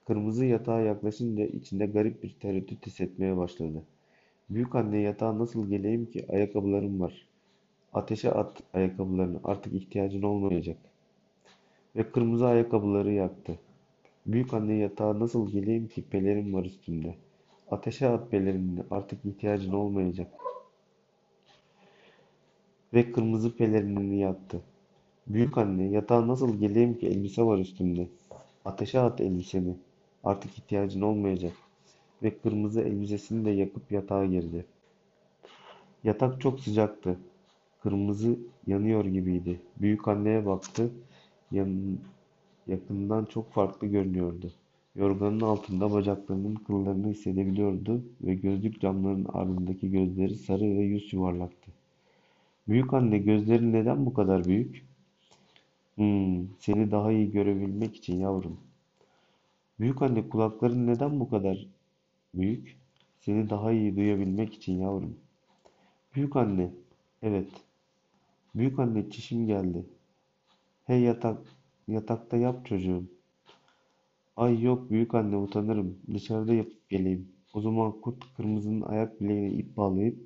Kırmızı 0.06 0.44
yatağa 0.44 0.80
yaklaşınca 0.80 1.46
içinde 1.46 1.86
garip 1.86 2.22
bir 2.22 2.36
tereddüt 2.40 2.86
hissetmeye 2.86 3.36
başladı. 3.36 3.82
Büyük 4.50 4.74
anne 4.74 5.00
yatağa 5.00 5.38
nasıl 5.38 5.68
geleyim 5.68 6.06
ki? 6.06 6.26
Ayakkabılarım 6.28 7.00
var. 7.00 7.26
Ateşe 7.92 8.32
at 8.32 8.62
ayakkabılarını. 8.74 9.40
Artık 9.44 9.74
ihtiyacın 9.74 10.22
olmayacak. 10.22 10.78
Ve 11.96 12.10
kırmızı 12.10 12.46
ayakkabıları 12.46 13.12
yaktı. 13.12 13.58
Büyük 14.26 14.54
anne 14.54 14.74
yatağa 14.74 15.20
nasıl 15.20 15.50
geleyim 15.52 15.88
ki? 15.88 16.04
Pelerin 16.10 16.52
var 16.52 16.64
üstümde. 16.64 17.14
Ateşe 17.70 18.08
at 18.08 18.30
pelerinini. 18.30 18.80
Artık 18.90 19.24
ihtiyacın 19.24 19.72
olmayacak. 19.72 20.32
Ve 22.94 23.12
kırmızı 23.12 23.56
pelerinini 23.56 24.18
yaktı. 24.18 24.62
Büyük 25.26 25.58
anne 25.58 25.88
yatağa 25.88 26.28
nasıl 26.28 26.58
geleyim 26.58 26.98
ki? 26.98 27.06
Elbise 27.06 27.42
var 27.42 27.58
üstümde. 27.58 28.08
Ateşe 28.64 29.00
at 29.00 29.20
elbiseni. 29.20 29.76
Artık 30.24 30.58
ihtiyacın 30.58 31.00
olmayacak. 31.00 31.52
Ve 32.22 32.38
kırmızı 32.38 32.80
elbisesini 32.80 33.44
de 33.44 33.50
yakıp 33.50 33.92
yatağa 33.92 34.26
girdi. 34.26 34.66
Yatak 36.04 36.40
çok 36.40 36.60
sıcaktı. 36.60 37.18
Kırmızı 37.82 38.38
yanıyor 38.66 39.04
gibiydi. 39.04 39.60
Büyük 39.80 40.08
anneye 40.08 40.46
baktı. 40.46 40.90
Yan, 41.52 41.98
yakından 42.66 43.24
çok 43.24 43.52
farklı 43.52 43.86
görünüyordu. 43.86 44.52
Yorganın 44.96 45.40
altında 45.40 45.92
bacaklarının 45.92 46.54
kıllarını 46.54 47.08
hissedebiliyordu 47.08 48.02
ve 48.22 48.34
gözlük 48.34 48.80
camlarının 48.80 49.26
ardındaki 49.32 49.90
gözleri 49.90 50.34
sarı 50.34 50.64
ve 50.64 50.82
yüz 50.82 51.12
yuvarlaktı. 51.12 51.70
Büyük 52.68 52.94
anne 52.94 53.18
gözlerin 53.18 53.72
neden 53.72 54.06
bu 54.06 54.14
kadar 54.14 54.44
büyük? 54.44 54.89
Hmm, 56.00 56.48
seni 56.58 56.90
daha 56.90 57.12
iyi 57.12 57.30
görebilmek 57.30 57.96
için 57.96 58.18
yavrum. 58.20 58.60
Büyük 59.80 60.02
anne 60.02 60.28
kulakların 60.28 60.86
neden 60.86 61.20
bu 61.20 61.30
kadar 61.30 61.66
büyük? 62.34 62.78
Seni 63.20 63.50
daha 63.50 63.72
iyi 63.72 63.96
duyabilmek 63.96 64.54
için 64.54 64.78
yavrum. 64.80 65.16
Büyük 66.14 66.36
anne, 66.36 66.70
evet. 67.22 67.48
Büyük 68.54 68.78
anne 68.78 69.10
çişim 69.10 69.46
geldi. 69.46 69.86
Hey 70.84 71.00
yatak, 71.02 71.38
yatakta 71.88 72.36
yap 72.36 72.66
çocuğum. 72.66 73.04
Ay 74.36 74.62
yok 74.62 74.90
büyük 74.90 75.14
anne 75.14 75.36
utanırım. 75.36 75.98
Dışarıda 76.14 76.54
yapıp 76.54 76.88
geleyim. 76.88 77.28
O 77.54 77.60
zaman 77.60 78.00
kurt 78.00 78.34
kırmızının 78.36 78.80
ayak 78.80 79.20
bileğine 79.20 79.50
ip 79.52 79.76
bağlayıp 79.76 80.18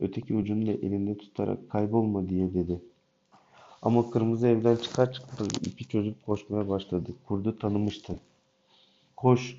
öteki 0.00 0.34
ucunu 0.34 0.66
da 0.66 0.72
elinde 0.72 1.16
tutarak 1.16 1.70
kaybolma 1.70 2.28
diye 2.28 2.54
dedi. 2.54 2.82
Ama 3.82 4.10
kırmızı 4.10 4.46
evden 4.46 4.76
çıkar 4.76 5.12
çıkmaz 5.12 5.48
ipi 5.66 5.88
çözüp 5.88 6.26
koşmaya 6.26 6.68
başladı. 6.68 7.10
Kurdu 7.26 7.58
tanımıştı. 7.58 8.20
Koş! 9.16 9.56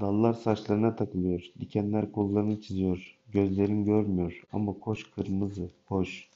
Dallar 0.00 0.32
saçlarına 0.32 0.96
takılıyor. 0.96 1.40
Dikenler 1.60 2.12
kollarını 2.12 2.60
çiziyor. 2.60 3.16
Gözlerin 3.32 3.84
görmüyor. 3.84 4.42
Ama 4.52 4.72
koş 4.80 5.10
kırmızı, 5.10 5.68
koş. 5.88 6.28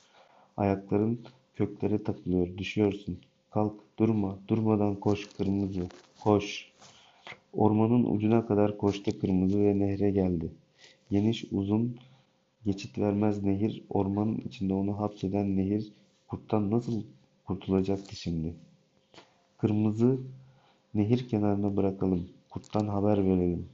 Ayakların 0.57 1.21
köklere 1.55 2.03
takılıyor. 2.03 2.59
Düşüyorsun. 2.59 3.19
Kalk, 3.51 3.75
durma. 3.99 4.39
Durmadan 4.49 4.95
koş 4.95 5.29
kırmızı, 5.37 5.89
koş. 6.21 6.73
Ormanın 7.53 8.05
ucuna 8.05 8.47
kadar 8.47 8.79
koştu 8.79 9.21
kırmızı 9.21 9.59
ve 9.63 9.79
nehre 9.79 10.11
geldi. 10.11 10.51
Geniş, 11.11 11.45
uzun, 11.53 11.97
geçit 12.65 12.99
vermez 12.99 13.43
nehir, 13.43 13.85
ormanın 13.91 14.37
içinde 14.37 14.75
onu 14.75 15.01
hapseden 15.01 15.57
nehir, 15.57 15.93
kurttan 16.29 16.71
nasıl 16.71 17.03
kurtulacaktı 17.49 18.17
şimdi? 18.17 18.55
Kırmızı, 19.59 20.19
nehir 20.95 21.29
kenarına 21.29 21.77
bırakalım. 21.77 22.29
Kurttan 22.51 22.89
haber 22.89 23.25
verelim. 23.25 23.69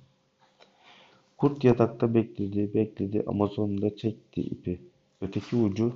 Kurt 1.36 1.64
yatakta 1.64 2.14
bekledi, 2.14 2.74
bekledi 2.74 3.22
ama 3.26 3.48
sonunda 3.48 3.96
çekti 3.96 4.40
ipi. 4.40 4.80
Öteki 5.20 5.56
ucu 5.56 5.92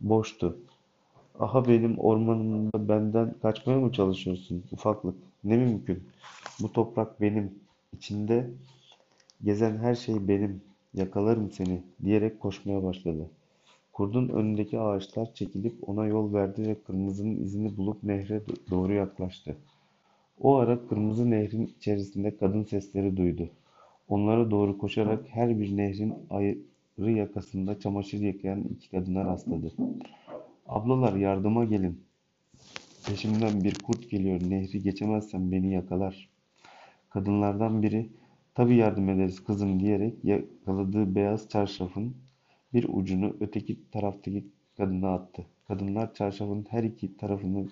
boştu. 0.00 0.58
Aha 1.38 1.68
benim 1.68 1.98
ormanımda 1.98 2.88
benden 2.88 3.34
kaçmaya 3.42 3.78
mı 3.78 3.92
çalışıyorsun 3.92 4.64
ufaklık? 4.72 5.16
Ne 5.44 5.56
mümkün? 5.56 6.08
Bu 6.62 6.72
toprak 6.72 7.20
benim. 7.20 7.54
İçinde 7.96 8.50
gezen 9.44 9.76
her 9.76 9.94
şey 9.94 10.28
benim. 10.28 10.62
Yakalarım 10.94 11.50
seni 11.50 11.82
diyerek 12.04 12.40
koşmaya 12.40 12.82
başladı. 12.82 13.30
Kurdun 14.00 14.28
önündeki 14.28 14.80
ağaçlar 14.80 15.34
çekilip 15.34 15.88
ona 15.88 16.06
yol 16.06 16.32
verdi 16.34 16.68
ve 16.68 16.74
kırmızının 16.82 17.36
izini 17.36 17.76
bulup 17.76 18.02
nehre 18.02 18.42
doğru 18.70 18.92
yaklaştı. 18.92 19.56
O 20.40 20.56
ara 20.56 20.86
kırmızı 20.86 21.30
nehrin 21.30 21.66
içerisinde 21.66 22.36
kadın 22.36 22.62
sesleri 22.62 23.16
duydu. 23.16 23.50
Onlara 24.08 24.50
doğru 24.50 24.78
koşarak 24.78 25.24
her 25.28 25.60
bir 25.60 25.76
nehrin 25.76 26.14
ayrı 26.30 27.10
yakasında 27.10 27.80
çamaşır 27.80 28.18
yıkayan 28.18 28.62
iki 28.62 28.90
kadına 28.90 29.24
rastladı. 29.24 29.72
Ablalar 30.68 31.16
yardıma 31.16 31.64
gelin. 31.64 32.00
Peşimden 33.06 33.64
bir 33.64 33.74
kurt 33.74 34.10
geliyor. 34.10 34.40
Nehri 34.48 34.82
geçemezsem 34.82 35.52
beni 35.52 35.72
yakalar. 35.72 36.28
Kadınlardan 37.10 37.82
biri 37.82 38.08
tabii 38.54 38.76
yardım 38.76 39.08
ederiz 39.08 39.44
kızım 39.44 39.80
diyerek 39.80 40.24
yakaladığı 40.24 41.14
beyaz 41.14 41.48
çarşafın 41.48 42.14
bir 42.74 42.86
ucunu 42.88 43.36
öteki 43.40 43.90
taraftaki 43.90 44.44
kadına 44.76 45.14
attı. 45.14 45.46
Kadınlar 45.68 46.14
çarşafın 46.14 46.66
her 46.70 46.84
iki 46.84 47.16
tarafını 47.16 47.68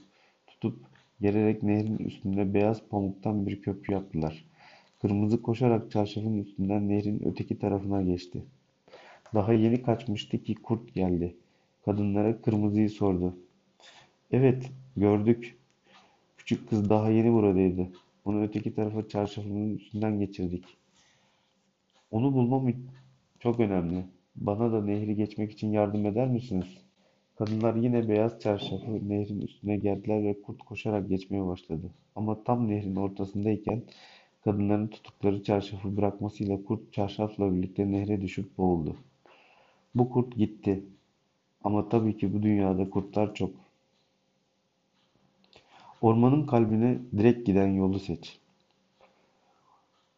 tutup 0.47 0.87
gererek 1.21 1.63
nehrin 1.63 1.99
üstünde 1.99 2.55
beyaz 2.55 2.89
pamuktan 2.89 3.47
bir 3.47 3.63
köprü 3.63 3.93
yaptılar. 3.93 4.45
Kırmızı 5.01 5.43
koşarak 5.43 5.91
çarşafın 5.91 6.39
üstünden 6.39 6.89
nehrin 6.89 7.23
öteki 7.25 7.59
tarafına 7.59 8.03
geçti. 8.03 8.45
Daha 9.35 9.53
yeni 9.53 9.83
kaçmıştı 9.83 10.43
ki 10.43 10.55
kurt 10.55 10.95
geldi. 10.95 11.37
Kadınlara 11.85 12.43
kırmızıyı 12.43 12.91
sordu. 12.91 13.37
Evet, 14.31 14.71
gördük. 14.97 15.59
Küçük 16.37 16.69
kız 16.69 16.91
daha 16.91 17.11
yeni 17.11 17.33
buradaydı. 17.33 17.89
Onu 18.25 18.43
öteki 18.43 18.75
tarafa 18.75 19.09
çarşafının 19.09 19.77
üstünden 19.77 20.19
geçirdik. 20.19 20.65
Onu 22.11 22.35
bulmam 22.35 22.73
çok 23.41 23.61
önemli. 23.61 24.05
Bana 24.41 24.73
da 24.73 24.83
nehri 24.83 25.17
geçmek 25.17 25.53
için 25.53 25.73
yardım 25.73 26.07
eder 26.07 26.29
misiniz? 26.29 26.67
Kadınlar 27.39 27.75
yine 27.75 28.09
beyaz 28.09 28.41
çarşafı 28.41 29.09
nehrin 29.09 29.41
üstüne 29.41 29.77
geldiler 29.77 30.25
ve 30.25 30.43
kurt 30.43 30.63
koşarak 30.63 31.09
geçmeye 31.09 31.47
başladı. 31.47 31.91
Ama 32.17 32.45
tam 32.45 32.69
nehrin 32.69 32.97
ortasındayken 32.97 33.83
kadınların 34.45 34.87
tuttukları 34.89 35.43
çarşafı 35.43 35.97
bırakmasıyla 35.97 36.65
kurt 36.65 36.93
çarşafla 36.93 37.55
birlikte 37.55 37.93
nehre 37.93 38.21
düşüp 38.21 38.59
boğuldu. 38.59 38.97
Bu 39.95 40.11
kurt 40.11 40.37
gitti. 40.37 40.85
Ama 41.65 41.89
tabii 41.89 42.17
ki 42.17 42.35
bu 42.35 42.43
dünyada 42.43 42.91
kurtlar 42.91 43.35
çok. 43.35 43.51
Ormanın 46.01 46.47
kalbine 46.47 46.99
direkt 47.17 47.47
giden 47.47 47.69
yolu 47.69 47.99
seç. 47.99 48.39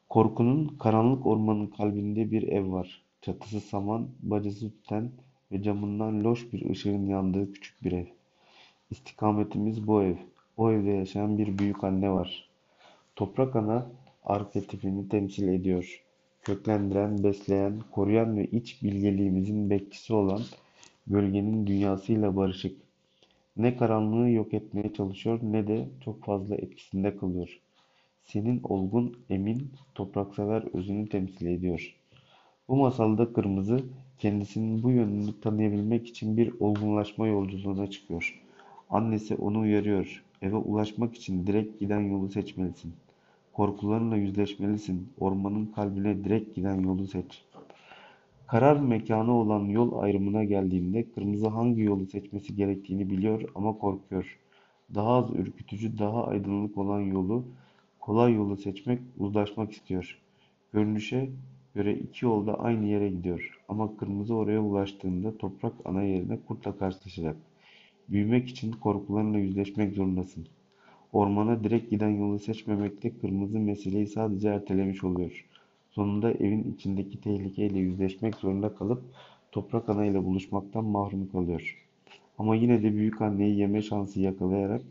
Korkunun 0.09 0.69
karanlık 0.69 1.27
ormanın 1.27 1.67
kalbinde 1.67 2.31
bir 2.31 2.43
ev 2.43 2.73
var. 2.73 3.10
Çatısı 3.23 3.61
saman, 3.61 4.09
bacası 4.23 4.71
tüten 4.71 5.11
ve 5.53 5.63
camından 5.63 6.25
loş 6.25 6.53
bir 6.53 6.71
ışığın 6.71 7.07
yandığı 7.07 7.53
küçük 7.53 7.85
bir 7.85 7.93
ev. 7.93 8.07
İstikametimiz 8.91 9.87
bu 9.87 10.03
ev. 10.03 10.17
O 10.57 10.73
evde 10.73 10.91
yaşayan 10.91 11.39
bir 11.39 11.59
büyük 11.59 11.85
anne 11.85 12.11
var. 12.11 12.51
Toprak 13.17 13.57
ana 13.57 13.87
arketipini 14.25 15.09
temsil 15.09 15.49
ediyor. 15.49 16.05
Köklendiren, 16.43 17.25
besleyen, 17.25 17.81
koruyan 17.91 18.37
ve 18.37 18.47
iç 18.47 18.83
bilgeliğimizin 18.83 19.71
bekçisi 19.71 20.15
olan 20.15 20.43
gölgenin 21.07 21.67
dünyasıyla 21.67 22.37
barışık. 22.37 22.81
Ne 23.57 23.77
karanlığı 23.77 24.31
yok 24.31 24.55
etmeye 24.55 24.93
çalışıyor 24.93 25.41
ne 25.43 25.67
de 25.67 25.89
çok 26.05 26.25
fazla 26.25 26.57
etkisinde 26.57 27.17
kalıyor. 27.17 27.61
Senin 28.25 28.61
olgun, 28.65 29.19
emin, 29.31 29.73
topraksever 29.95 30.63
özünü 30.75 31.09
temsil 31.09 31.47
ediyor. 31.47 32.00
Bu 32.71 32.77
masalda 32.77 33.33
kırmızı 33.33 33.81
kendisinin 34.19 34.83
bu 34.83 34.91
yönünü 34.91 35.41
tanıyabilmek 35.41 36.07
için 36.07 36.37
bir 36.37 36.53
olgunlaşma 36.61 37.27
yolculuğuna 37.27 37.91
çıkıyor. 37.91 38.41
Annesi 38.91 39.35
onu 39.35 39.59
uyarıyor. 39.59 40.25
Eve 40.43 40.57
ulaşmak 40.57 41.15
için 41.15 41.47
direkt 41.47 41.81
giden 41.81 42.01
yolu 42.01 42.29
seçmelisin. 42.29 42.93
Korkularınla 43.53 44.17
yüzleşmelisin. 44.17 45.13
Ormanın 45.21 45.67
kalbine 45.67 46.25
direkt 46.25 46.57
giden 46.57 46.81
yolu 46.81 47.07
seç. 47.07 47.45
Karar 48.47 48.77
mekanı 48.77 49.35
olan 49.35 49.65
yol 49.65 50.03
ayrımına 50.03 50.45
geldiğinde 50.45 51.11
kırmızı 51.11 51.49
hangi 51.49 51.83
yolu 51.83 52.07
seçmesi 52.07 52.57
gerektiğini 52.57 53.11
biliyor 53.11 53.43
ama 53.55 53.79
korkuyor. 53.79 54.39
Daha 54.95 55.09
az 55.09 55.31
ürkütücü, 55.31 55.99
daha 55.99 56.27
aydınlık 56.27 56.79
olan 56.79 57.01
yolu, 57.01 57.45
kolay 58.01 58.35
yolu 58.35 58.57
seçmek, 58.57 59.01
uzlaşmak 59.19 59.73
istiyor. 59.73 60.19
Görünüşe 60.73 61.31
göre 61.75 61.95
iki 61.95 62.25
yol 62.25 62.47
da 62.47 62.61
aynı 62.61 62.87
yere 62.87 63.09
gidiyor. 63.09 63.61
Ama 63.69 63.97
kırmızı 63.97 64.35
oraya 64.35 64.61
ulaştığında 64.61 65.37
toprak 65.39 65.73
ana 65.85 66.03
yerine 66.03 66.39
kurtla 66.49 66.79
karşılaşacak. 66.79 67.37
Büyümek 68.09 68.49
için 68.49 68.73
korkularınla 68.73 69.39
yüzleşmek 69.39 69.95
zorundasın. 69.95 70.47
Ormana 71.13 71.65
direkt 71.65 71.91
giden 71.91 72.09
yolu 72.09 72.39
seçmemekte 72.39 73.11
kırmızı 73.21 73.59
meseleyi 73.59 74.07
sadece 74.07 74.49
ertelemiş 74.49 75.05
oluyor. 75.05 75.45
Sonunda 75.91 76.33
evin 76.33 76.75
içindeki 76.75 77.21
tehlikeyle 77.21 77.79
yüzleşmek 77.79 78.35
zorunda 78.35 78.75
kalıp 78.75 79.03
toprak 79.53 79.89
ana 79.89 80.05
ile 80.05 80.25
buluşmaktan 80.25 80.85
mahrum 80.85 81.29
kalıyor. 81.33 81.87
Ama 82.39 82.57
yine 82.57 82.83
de 82.83 82.95
büyük 82.95 83.23
anneyi 83.23 83.59
yeme 83.59 83.83
şansı 83.83 84.21
yakalayarak 84.21 84.83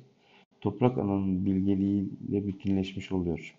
toprak 0.61 0.97
ananın 0.97 1.45
bilgeliğiyle 1.45 2.47
bütünleşmiş 2.47 3.11
oluyor. 3.11 3.58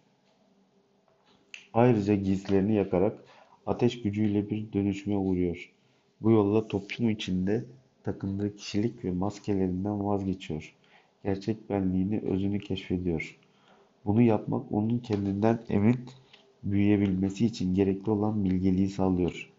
Ayrıca 1.75 2.15
giysilerini 2.15 2.75
yakarak 2.75 3.25
ateş 3.67 4.03
gücüyle 4.03 4.51
bir 4.51 4.73
dönüşüme 4.73 5.17
uğruyor. 5.17 5.73
Bu 6.21 6.31
yolla 6.31 6.69
toplum 6.69 7.11
içinde 7.11 7.65
takındığı 8.03 8.57
kişilik 8.57 9.05
ve 9.05 9.11
maskelerinden 9.11 10.05
vazgeçiyor. 10.05 10.75
Gerçek 11.25 11.71
benliğini, 11.71 12.21
özünü 12.21 12.59
keşfediyor. 12.59 13.39
Bunu 14.05 14.23
yapmak 14.23 14.73
onun 14.73 14.99
kendinden 14.99 15.59
emin 15.69 15.97
büyüyebilmesi 16.63 17.47
için 17.47 17.75
gerekli 17.75 18.11
olan 18.11 18.45
bilgeliği 18.45 18.89
sağlıyor. 18.89 19.51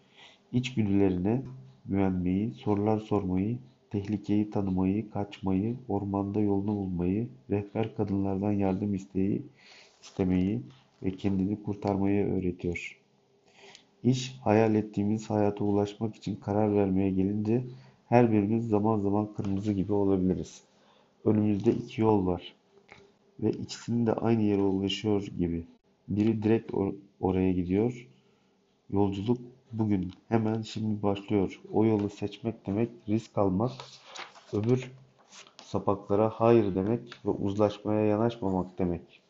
İçgüdülerine 0.52 1.42
güvenmeyi, 1.86 2.52
sorular 2.52 3.00
sormayı, 3.00 3.58
tehlikeyi 3.90 4.50
tanımayı, 4.50 5.12
kaçmayı, 5.12 5.76
ormanda 5.88 6.40
yolunu 6.40 6.76
bulmayı, 6.76 7.28
rehber 7.50 7.96
kadınlardan 7.96 8.52
yardım 8.52 8.94
isteği, 8.96 9.42
istemeyi 10.02 10.62
ve 11.04 11.12
kendini 11.12 11.64
kurtarmayı 11.64 12.26
öğretiyor. 12.34 13.00
İş, 14.04 14.40
hayal 14.44 14.76
ettiğimiz 14.76 15.30
hayata 15.30 15.64
ulaşmak 15.64 16.16
için 16.16 16.36
karar 16.36 16.76
vermeye 16.76 17.10
gelince 17.10 17.64
her 18.10 18.32
birimiz 18.32 18.68
zaman 18.68 19.00
zaman 19.00 19.34
kırmızı 19.34 19.74
gibi 19.74 19.94
olabiliriz. 19.94 20.62
Önümüzde 21.26 21.72
iki 21.72 22.02
yol 22.02 22.26
var 22.26 22.54
ve 23.40 23.52
ikisinin 23.52 24.06
de 24.06 24.14
aynı 24.14 24.44
yere 24.44 24.62
ulaşıyor 24.62 25.28
gibi. 25.40 25.66
Biri 26.08 26.44
direkt 26.44 26.72
or- 26.72 26.96
oraya 27.22 27.52
gidiyor. 27.52 28.08
Yolculuk 28.90 29.40
bugün, 29.72 30.12
hemen 30.30 30.62
şimdi 30.62 31.04
başlıyor. 31.04 31.62
O 31.74 31.86
yolu 31.86 32.10
seçmek 32.10 32.68
demek 32.68 32.90
risk 33.10 33.38
almak, 33.38 33.72
öbür 34.54 34.92
sapaklara 35.64 36.30
hayır 36.30 36.76
demek 36.76 37.02
ve 37.26 37.30
uzlaşmaya 37.30 38.06
yanaşmamak 38.06 38.80
demek. 38.80 39.21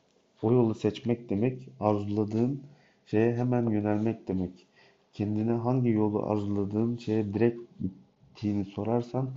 O 0.41 0.51
yolu 0.51 0.75
seçmek 0.75 1.29
demek, 1.29 1.69
arzuladığın 1.79 2.63
şeye 3.05 3.35
hemen 3.35 3.69
yönelmek 3.69 4.27
demek. 4.27 4.67
Kendine 5.13 5.51
hangi 5.51 5.89
yolu 5.89 6.25
arzuladığın 6.25 6.97
şeye 6.97 7.33
direkt 7.33 7.59
gittiğini 7.81 8.65
sorarsan 8.65 9.29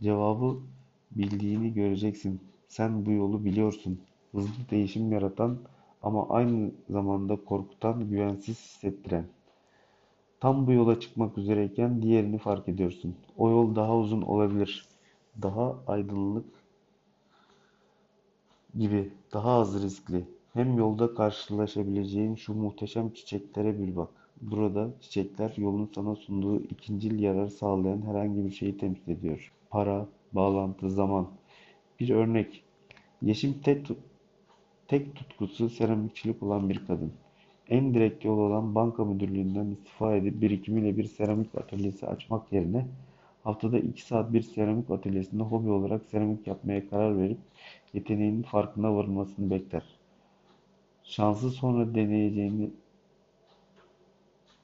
cevabı 0.00 0.58
bildiğini 1.10 1.74
göreceksin. 1.74 2.40
Sen 2.68 3.06
bu 3.06 3.10
yolu 3.10 3.44
biliyorsun. 3.44 4.00
Hızlı 4.32 4.70
değişim 4.70 5.12
yaratan 5.12 5.58
ama 6.02 6.28
aynı 6.28 6.70
zamanda 6.90 7.36
korkutan, 7.44 8.08
güvensiz 8.10 8.58
hissettiren. 8.58 9.24
Tam 10.40 10.66
bu 10.66 10.72
yola 10.72 11.00
çıkmak 11.00 11.38
üzereyken 11.38 12.02
diğerini 12.02 12.38
fark 12.38 12.68
ediyorsun. 12.68 13.16
O 13.36 13.50
yol 13.50 13.74
daha 13.74 13.96
uzun 13.96 14.22
olabilir. 14.22 14.88
Daha 15.42 15.76
aydınlık 15.86 16.46
gibi, 18.78 19.12
daha 19.32 19.50
az 19.50 19.82
riskli. 19.82 20.24
Hem 20.52 20.78
yolda 20.78 21.14
karşılaşabileceğin 21.14 22.34
şu 22.34 22.54
muhteşem 22.54 23.10
çiçeklere 23.10 23.78
bir 23.78 23.96
bak. 23.96 24.08
Burada 24.40 24.90
çiçekler 25.00 25.52
yolun 25.56 25.90
sana 25.94 26.14
sunduğu 26.16 26.62
ikincil 26.62 27.20
yarar 27.20 27.48
sağlayan 27.48 28.02
herhangi 28.02 28.44
bir 28.44 28.50
şeyi 28.50 28.76
temsil 28.76 29.12
ediyor. 29.12 29.52
Para, 29.70 30.08
bağlantı, 30.32 30.90
zaman. 30.90 31.28
Bir 32.00 32.10
örnek. 32.10 32.64
Yeşim 33.22 33.54
tek, 33.64 33.86
tek 34.88 35.14
tutkusu 35.14 35.68
seramikçilik 35.68 36.42
olan 36.42 36.68
bir 36.68 36.86
kadın. 36.86 37.12
En 37.68 37.94
direkt 37.94 38.24
yol 38.24 38.38
olan 38.38 38.74
banka 38.74 39.04
müdürlüğünden 39.04 39.66
istifa 39.66 40.16
edip 40.16 40.40
birikimiyle 40.40 40.96
bir 40.96 41.04
seramik 41.04 41.54
atölyesi 41.54 42.06
açmak 42.06 42.52
yerine 42.52 42.86
haftada 43.44 43.78
2 43.78 44.02
saat 44.02 44.32
bir 44.32 44.42
seramik 44.42 44.90
atölyesinde 44.90 45.42
hobi 45.42 45.70
olarak 45.70 46.04
seramik 46.04 46.46
yapmaya 46.46 46.88
karar 46.90 47.18
verip 47.18 47.38
yeteneğinin 47.94 48.42
farkına 48.42 48.94
varılmasını 48.94 49.50
bekler. 49.50 50.01
Şansı 51.04 51.50
sonra 51.50 51.94
deneyeceğini 51.94 52.70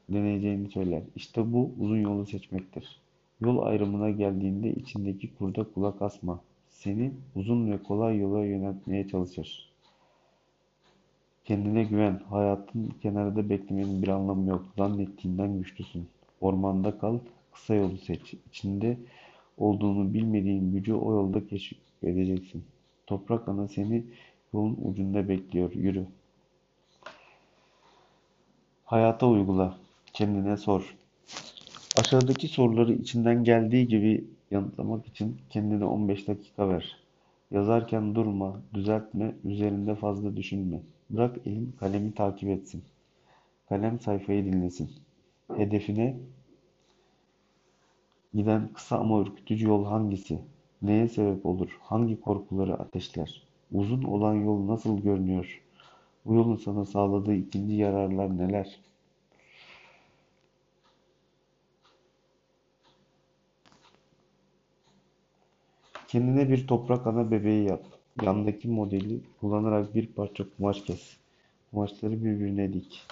deneyeceğini 0.08 0.68
söyler. 0.68 1.02
İşte 1.16 1.52
bu 1.52 1.70
uzun 1.78 2.00
yolu 2.00 2.26
seçmektir. 2.26 3.00
Yol 3.40 3.58
ayrımına 3.58 4.10
geldiğinde 4.10 4.72
içindeki 4.72 5.34
kurda 5.34 5.64
kulak 5.64 6.02
asma. 6.02 6.40
Seni 6.68 7.12
uzun 7.36 7.70
ve 7.70 7.82
kolay 7.82 8.18
yola 8.18 8.44
yöneltmeye 8.44 9.08
çalışır. 9.08 9.72
Kendine 11.44 11.84
güven. 11.84 12.20
Hayatın 12.30 12.92
kenarda 13.02 13.50
beklemenin 13.50 14.02
bir 14.02 14.08
anlamı 14.08 14.50
yok. 14.50 14.64
Zannettiğinden 14.76 15.58
güçlüsün. 15.58 16.08
Ormanda 16.40 16.98
kal, 16.98 17.18
kısa 17.52 17.74
yolu 17.74 17.98
seç. 17.98 18.34
İçinde 18.48 18.98
olduğunu 19.58 20.14
bilmediğin 20.14 20.72
gücü 20.72 20.94
o 20.94 21.12
yolda 21.12 21.46
keşfedeceksin. 21.46 22.64
Toprak 23.06 23.48
ana 23.48 23.68
seni 23.68 24.04
yolun 24.54 24.78
ucunda 24.84 25.28
bekliyor. 25.28 25.72
Yürü. 25.72 26.06
Hayata 28.88 29.26
uygula. 29.26 29.74
Kendine 30.12 30.56
sor. 30.56 30.96
Aşağıdaki 31.98 32.48
soruları 32.48 32.92
içinden 32.92 33.44
geldiği 33.44 33.88
gibi 33.88 34.24
yanıtlamak 34.50 35.06
için 35.06 35.40
kendine 35.50 35.84
15 35.84 36.28
dakika 36.28 36.68
ver. 36.68 36.96
Yazarken 37.50 38.14
durma, 38.14 38.60
düzeltme, 38.74 39.34
üzerinde 39.44 39.94
fazla 39.94 40.36
düşünme. 40.36 40.80
Bırak 41.10 41.36
elin 41.46 41.72
kalemi 41.80 42.14
takip 42.14 42.48
etsin. 42.48 42.82
Kalem 43.68 44.00
sayfayı 44.00 44.44
dinlesin. 44.44 44.90
Hedefine 45.56 46.16
giden 48.34 48.68
kısa 48.74 48.98
ama 48.98 49.20
ürkütücü 49.20 49.66
yol 49.66 49.84
hangisi? 49.84 50.38
Neye 50.82 51.08
sebep 51.08 51.46
olur? 51.46 51.78
Hangi 51.82 52.20
korkuları 52.20 52.74
ateşler? 52.74 53.42
Uzun 53.72 54.02
olan 54.02 54.34
yol 54.34 54.66
nasıl 54.66 54.98
görünüyor? 54.98 55.62
Bu 56.28 56.34
yolun 56.34 56.56
sana 56.56 56.84
sağladığı 56.84 57.34
ikinci 57.34 57.74
yararlar 57.74 58.38
neler? 58.38 58.80
Kendine 66.08 66.48
bir 66.48 66.66
toprak 66.66 67.06
ana 67.06 67.30
bebeği 67.30 67.68
yap. 67.68 67.84
Yandaki 68.22 68.68
modeli 68.68 69.20
kullanarak 69.40 69.94
bir 69.94 70.06
parça 70.06 70.44
kumaş 70.56 70.82
kes. 70.82 71.16
Kumaşları 71.70 72.24
birbirine 72.24 72.72
dik. 72.72 73.06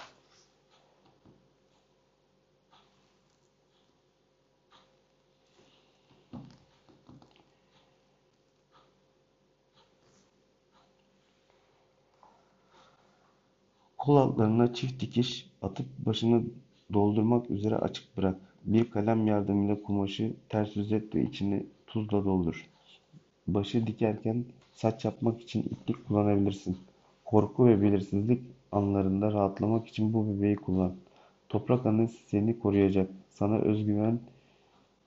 Kol 13.97 14.15
altlarına 14.15 14.73
çift 14.73 15.01
dikiş 15.01 15.49
atıp 15.61 15.85
başını 15.99 16.43
doldurmak 16.93 17.49
üzere 17.49 17.75
açık 17.75 18.17
bırak. 18.17 18.37
Bir 18.65 18.91
kalem 18.91 19.27
yardımıyla 19.27 19.81
kumaşı 19.83 20.33
ters 20.49 20.75
yüz 20.75 20.91
et 20.91 21.15
ve 21.15 21.23
içini 21.23 21.65
tuzla 21.87 22.25
doldur. 22.25 22.69
Başı 23.47 23.87
dikerken 23.87 24.45
saç 24.73 25.05
yapmak 25.05 25.41
için 25.41 25.61
iplik 25.63 26.07
kullanabilirsin. 26.07 26.77
Korku 27.25 27.67
ve 27.67 27.81
belirsizlik 27.81 28.41
anlarında 28.71 29.31
rahatlamak 29.31 29.87
için 29.87 30.13
bu 30.13 30.27
bebeği 30.27 30.55
kullan. 30.55 30.95
Toprak 31.49 31.85
annesi 31.85 32.17
seni 32.27 32.59
koruyacak. 32.59 33.09
Sana 33.29 33.57
özgüven, 33.57 34.19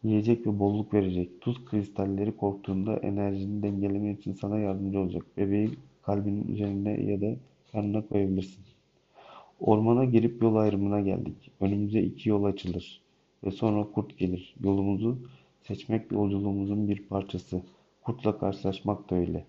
yiyecek 0.02 0.46
ve 0.46 0.58
bolluk 0.58 0.94
verecek. 0.94 1.40
Tuz 1.40 1.64
kristalleri 1.64 2.36
korktuğunda 2.36 2.96
enerjini 2.96 3.62
dengelemek 3.62 4.20
için 4.20 4.32
sana 4.32 4.58
yardımcı 4.58 5.00
olacak. 5.00 5.22
Bebeği 5.36 5.70
kalbinin 6.02 6.48
üzerine 6.48 7.00
ya 7.00 7.20
da 7.20 7.36
karnına 7.72 8.06
koyabilirsin. 8.06 8.64
Ormana 9.60 10.04
girip 10.04 10.42
yol 10.42 10.56
ayrımına 10.56 11.00
geldik. 11.00 11.50
Önümüze 11.60 12.00
iki 12.00 12.28
yol 12.28 12.44
açılır 12.44 13.00
ve 13.44 13.50
sonra 13.50 13.84
kurt 13.94 14.18
gelir. 14.18 14.54
Yolumuzu 14.64 15.18
seçmek 15.62 16.12
yolculuğumuzun 16.12 16.88
bir 16.88 17.02
parçası. 17.02 17.62
Kurtla 18.04 18.38
karşılaşmak 18.38 19.10
da 19.10 19.14
öyle. 19.14 19.44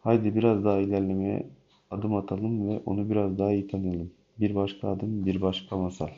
Haydi 0.00 0.34
biraz 0.34 0.64
daha 0.64 0.78
ilerlemeye 0.78 1.46
adım 1.90 2.14
atalım 2.14 2.68
ve 2.68 2.82
onu 2.86 3.10
biraz 3.10 3.38
daha 3.38 3.52
iyi 3.52 3.68
tanıyalım. 3.68 4.10
Bir 4.40 4.54
başka 4.54 4.88
adım, 4.88 5.26
bir 5.26 5.40
başka 5.40 5.76
masal. 5.76 6.08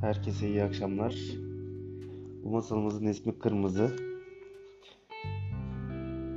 Herkese 0.00 0.48
iyi 0.48 0.62
akşamlar. 0.62 1.14
Bu 2.44 2.50
masalımızın 2.50 3.06
ismi 3.06 3.38
Kırmızı. 3.38 4.13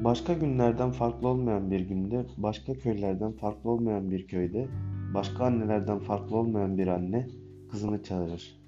Başka 0.07 0.33
günlerden 0.33 0.91
farklı 0.91 1.27
olmayan 1.27 1.71
bir 1.71 1.79
günde, 1.79 2.25
başka 2.37 2.73
köylerden 2.73 3.31
farklı 3.31 3.69
olmayan 3.69 4.11
bir 4.11 4.27
köyde, 4.27 4.67
başka 5.13 5.45
annelerden 5.45 5.99
farklı 5.99 6.37
olmayan 6.37 6.77
bir 6.77 6.87
anne 6.87 7.27
kızını 7.71 8.03
çağırır. 8.03 8.59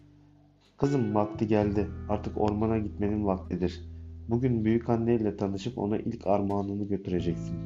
Kızım 0.78 1.16
vakti 1.16 1.48
geldi. 1.48 1.88
Artık 2.10 2.42
ormana 2.42 2.78
gitmenin 2.78 3.26
vaktidir. 3.26 3.82
Bugün 4.30 4.66
büyük 4.66 4.90
anneyle 4.90 5.38
tanışıp 5.38 5.78
ona 5.78 5.98
ilk 5.98 6.28
armağanını 6.28 6.88
götüreceksin. 6.88 7.58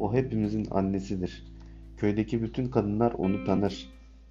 O 0.00 0.14
hepimizin 0.14 0.66
annesidir. 0.70 1.46
Köydeki 1.96 2.42
bütün 2.42 2.66
kadınlar 2.66 3.12
onu 3.12 3.44
tanır. 3.44 3.88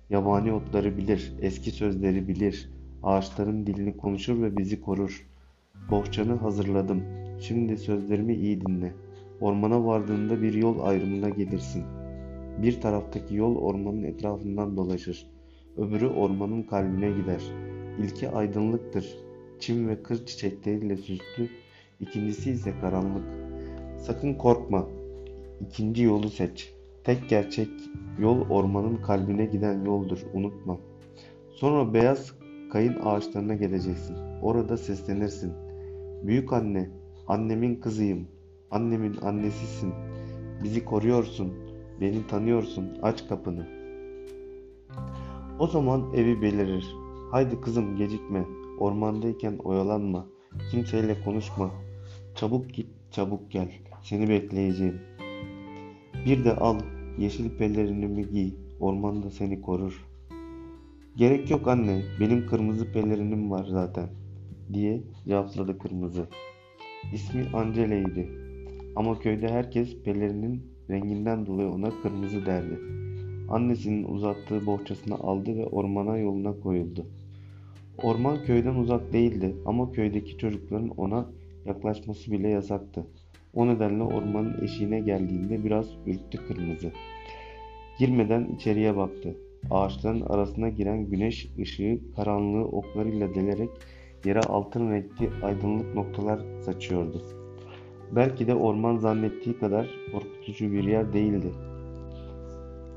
Yabani 0.10 0.54
otları 0.54 0.98
bilir, 0.98 1.34
eski 1.42 1.72
sözleri 1.72 2.28
bilir, 2.28 2.70
ağaçların 3.04 3.68
dilini 3.68 3.98
konuşur 3.98 4.42
ve 4.42 4.58
bizi 4.58 4.82
korur. 4.82 5.28
Bohçanı 5.92 6.34
hazırladım. 6.34 7.23
Şimdi 7.44 7.78
sözlerimi 7.78 8.36
iyi 8.36 8.62
dinle. 8.62 8.94
Ormana 9.42 9.86
vardığında 9.86 10.42
bir 10.42 10.54
yol 10.54 10.80
ayrımına 10.80 11.30
gelirsin. 11.30 11.84
Bir 12.62 12.82
taraftaki 12.82 13.36
yol 13.36 13.56
ormanın 13.56 14.04
etrafından 14.04 14.78
dolaşır. 14.78 15.28
Öbürü 15.78 16.08
ormanın 16.08 16.64
kalbine 16.64 17.12
gider. 17.12 17.42
İlki 18.00 18.30
aydınlıktır. 18.30 19.18
Çim 19.60 19.88
ve 19.88 20.04
kır 20.04 20.26
çiçekleriyle 20.26 20.98
süslü. 20.98 21.50
İkincisi 22.00 22.52
ise 22.52 22.74
karanlık. 22.82 23.26
Sakın 23.98 24.34
korkma. 24.34 24.88
İkinci 25.62 26.04
yolu 26.04 26.30
seç. 26.30 26.74
Tek 27.04 27.30
gerçek 27.30 27.70
yol 28.20 28.50
ormanın 28.50 28.96
kalbine 28.96 29.46
giden 29.46 29.86
yoldur. 29.86 30.20
Unutma. 30.34 30.78
Sonra 31.50 31.94
beyaz 31.94 32.34
kayın 32.72 32.96
ağaçlarına 33.04 33.56
geleceksin. 33.56 34.16
Orada 34.42 34.78
seslenirsin. 34.78 35.54
Büyük 36.24 36.54
anne, 36.54 36.90
annemin 37.28 37.76
kızıyım. 37.76 38.28
Annemin 38.72 39.18
annesisin. 39.22 39.94
Bizi 40.64 40.86
koruyorsun. 40.86 41.54
Beni 42.02 42.28
tanıyorsun. 42.28 42.98
Aç 43.02 43.28
kapını. 43.28 43.68
O 45.60 45.68
zaman 45.68 46.14
evi 46.14 46.42
belirir. 46.42 46.96
Haydi 47.32 47.62
kızım 47.62 47.96
gecikme. 47.98 48.46
Ormandayken 48.80 49.58
oyalanma. 49.64 50.26
Kimseyle 50.72 51.24
konuşma. 51.26 51.72
Çabuk 52.36 52.74
git, 52.74 52.88
çabuk 53.12 53.52
gel. 53.52 53.72
Seni 54.04 54.30
bekleyeceğim. 54.30 55.02
Bir 56.26 56.46
de 56.46 56.56
al, 56.56 56.80
yeşil 57.18 57.58
pelerinimi 57.58 58.30
giy. 58.30 58.54
Ormanda 58.80 59.30
seni 59.30 59.62
korur. 59.62 60.06
Gerek 61.16 61.52
yok 61.52 61.68
anne, 61.68 62.04
benim 62.20 62.48
kırmızı 62.48 62.92
pelerinim 62.92 63.52
var 63.52 63.66
zaten, 63.70 64.10
diye 64.74 65.04
cevapladı 65.28 65.78
kırmızı. 65.78 66.28
İsmi 67.14 67.46
Angele'ydi. 67.54 68.30
Ama 68.96 69.20
köyde 69.20 69.50
herkes 69.50 69.98
pelerinin 70.04 70.64
renginden 70.90 71.46
dolayı 71.46 71.70
ona 71.70 71.90
kırmızı 72.02 72.46
derdi. 72.46 72.80
Annesinin 73.50 74.04
uzattığı 74.04 74.66
bohçasını 74.66 75.16
aldı 75.16 75.58
ve 75.58 75.66
ormana 75.66 76.18
yoluna 76.18 76.60
koyuldu. 76.60 77.06
Orman 78.04 78.44
köyden 78.44 78.76
uzak 78.76 79.14
değildi 79.14 79.56
ama 79.66 79.92
köydeki 79.92 80.38
çocukların 80.38 80.90
ona 80.90 81.30
yaklaşması 81.66 82.32
bile 82.32 82.50
yasaktı. 82.50 83.08
O 83.54 83.68
nedenle 83.68 84.04
ormanın 84.04 84.64
eşiğine 84.64 85.00
geldiğinde 85.00 85.64
biraz 85.64 85.88
ürktü 86.08 86.48
kırmızı. 86.48 86.92
Girmeden 88.00 88.50
içeriye 88.56 88.96
baktı. 88.96 89.36
Ağaçların 89.72 90.22
arasına 90.22 90.70
giren 90.70 91.06
güneş 91.06 91.50
ışığı 91.60 92.00
karanlığı 92.16 92.66
oklarıyla 92.66 93.36
delerek 93.36 93.70
yere 94.26 94.40
altın 94.40 94.92
renkli 94.92 95.30
aydınlık 95.44 95.96
noktalar 95.96 96.40
saçıyordu. 96.62 97.22
Belki 98.12 98.48
de 98.48 98.56
orman 98.56 98.98
zannettiği 98.98 99.60
kadar 99.60 99.90
korkutucu 100.12 100.72
bir 100.72 100.84
yer 100.84 101.14
değildi. 101.14 101.52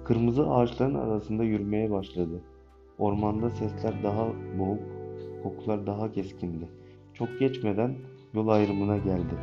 Kırmızı 0.04 0.50
ağaçların 0.50 0.94
arasında 0.94 1.44
yürümeye 1.44 1.90
başladı. 1.90 2.40
Ormanda 2.98 3.50
sesler 3.50 4.02
daha 4.02 4.26
boğuk, 4.58 4.80
kokular 5.42 5.86
daha 5.86 6.12
keskindi. 6.12 6.68
Çok 7.14 7.40
geçmeden 7.40 7.94
yol 8.34 8.48
ayrımına 8.48 8.96
geldi. 8.96 9.34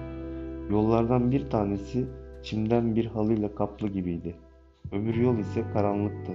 Yollardan 0.72 1.32
bir 1.32 1.50
tanesi 1.50 2.06
çimden 2.44 2.96
bir 2.96 3.06
halıyla 3.06 3.56
kaplı 3.56 3.88
gibiydi. 3.88 4.36
Öbür 4.92 5.16
yol 5.16 5.38
ise 5.38 5.64
karanlıktı. 5.74 6.32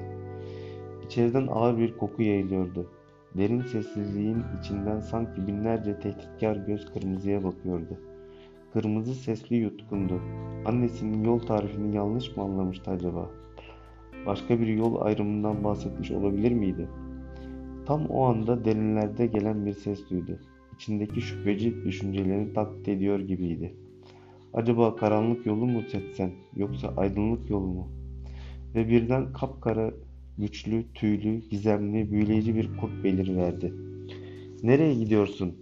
İçeriden 1.06 1.46
ağır 1.46 1.78
bir 1.78 1.98
koku 1.98 2.22
yayılıyordu. 2.22 2.90
Derin 3.36 3.62
sessizliğin 3.62 4.42
içinden 4.60 5.00
sanki 5.00 5.46
binlerce 5.46 6.00
tehditkar 6.00 6.56
göz 6.56 6.92
kırmızıya 6.92 7.44
bakıyordu. 7.44 7.98
Kırmızı 8.72 9.14
sesli 9.14 9.56
yutkundu. 9.56 10.20
Annesinin 10.66 11.24
yol 11.24 11.38
tarifini 11.38 11.96
yanlış 11.96 12.36
mı 12.36 12.42
anlamıştı 12.42 12.90
acaba? 12.90 13.30
Başka 14.26 14.60
bir 14.60 14.66
yol 14.66 15.00
ayrımından 15.00 15.64
bahsetmiş 15.64 16.10
olabilir 16.10 16.52
miydi? 16.52 16.88
Tam 17.86 18.06
o 18.06 18.24
anda 18.24 18.64
derinlerde 18.64 19.26
gelen 19.26 19.66
bir 19.66 19.72
ses 19.72 20.10
duydu. 20.10 20.38
İçindeki 20.74 21.20
şüpheci 21.20 21.84
düşüncelerini 21.84 22.52
taklit 22.52 22.88
ediyor 22.88 23.20
gibiydi. 23.20 23.74
Acaba 24.54 24.96
karanlık 24.96 25.46
yolu 25.46 25.66
mu 25.66 25.82
seçsen 25.82 26.32
yoksa 26.56 26.92
aydınlık 26.96 27.50
yolu 27.50 27.66
mu? 27.66 27.88
Ve 28.74 28.88
birden 28.88 29.32
kapkara, 29.32 29.90
güçlü, 30.38 30.92
tüylü, 30.94 31.48
gizemli, 31.50 32.12
büyüleyici 32.12 32.54
bir 32.54 32.76
kurt 32.76 33.04
beliriverdi. 33.04 33.72
Nereye 34.62 34.94
gidiyorsun? 34.94 35.54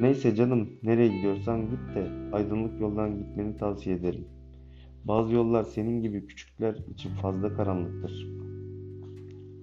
Neyse 0.00 0.34
canım, 0.34 0.70
nereye 0.82 1.08
gidiyorsan 1.08 1.60
git 1.70 1.94
de 1.94 2.10
aydınlık 2.32 2.80
yoldan 2.80 3.18
gitmeni 3.18 3.56
tavsiye 3.56 3.96
ederim. 3.96 4.24
Bazı 5.04 5.34
yollar 5.34 5.64
senin 5.64 6.02
gibi 6.02 6.26
küçükler 6.26 6.76
için 6.94 7.10
fazla 7.10 7.54
karanlıktır. 7.54 8.26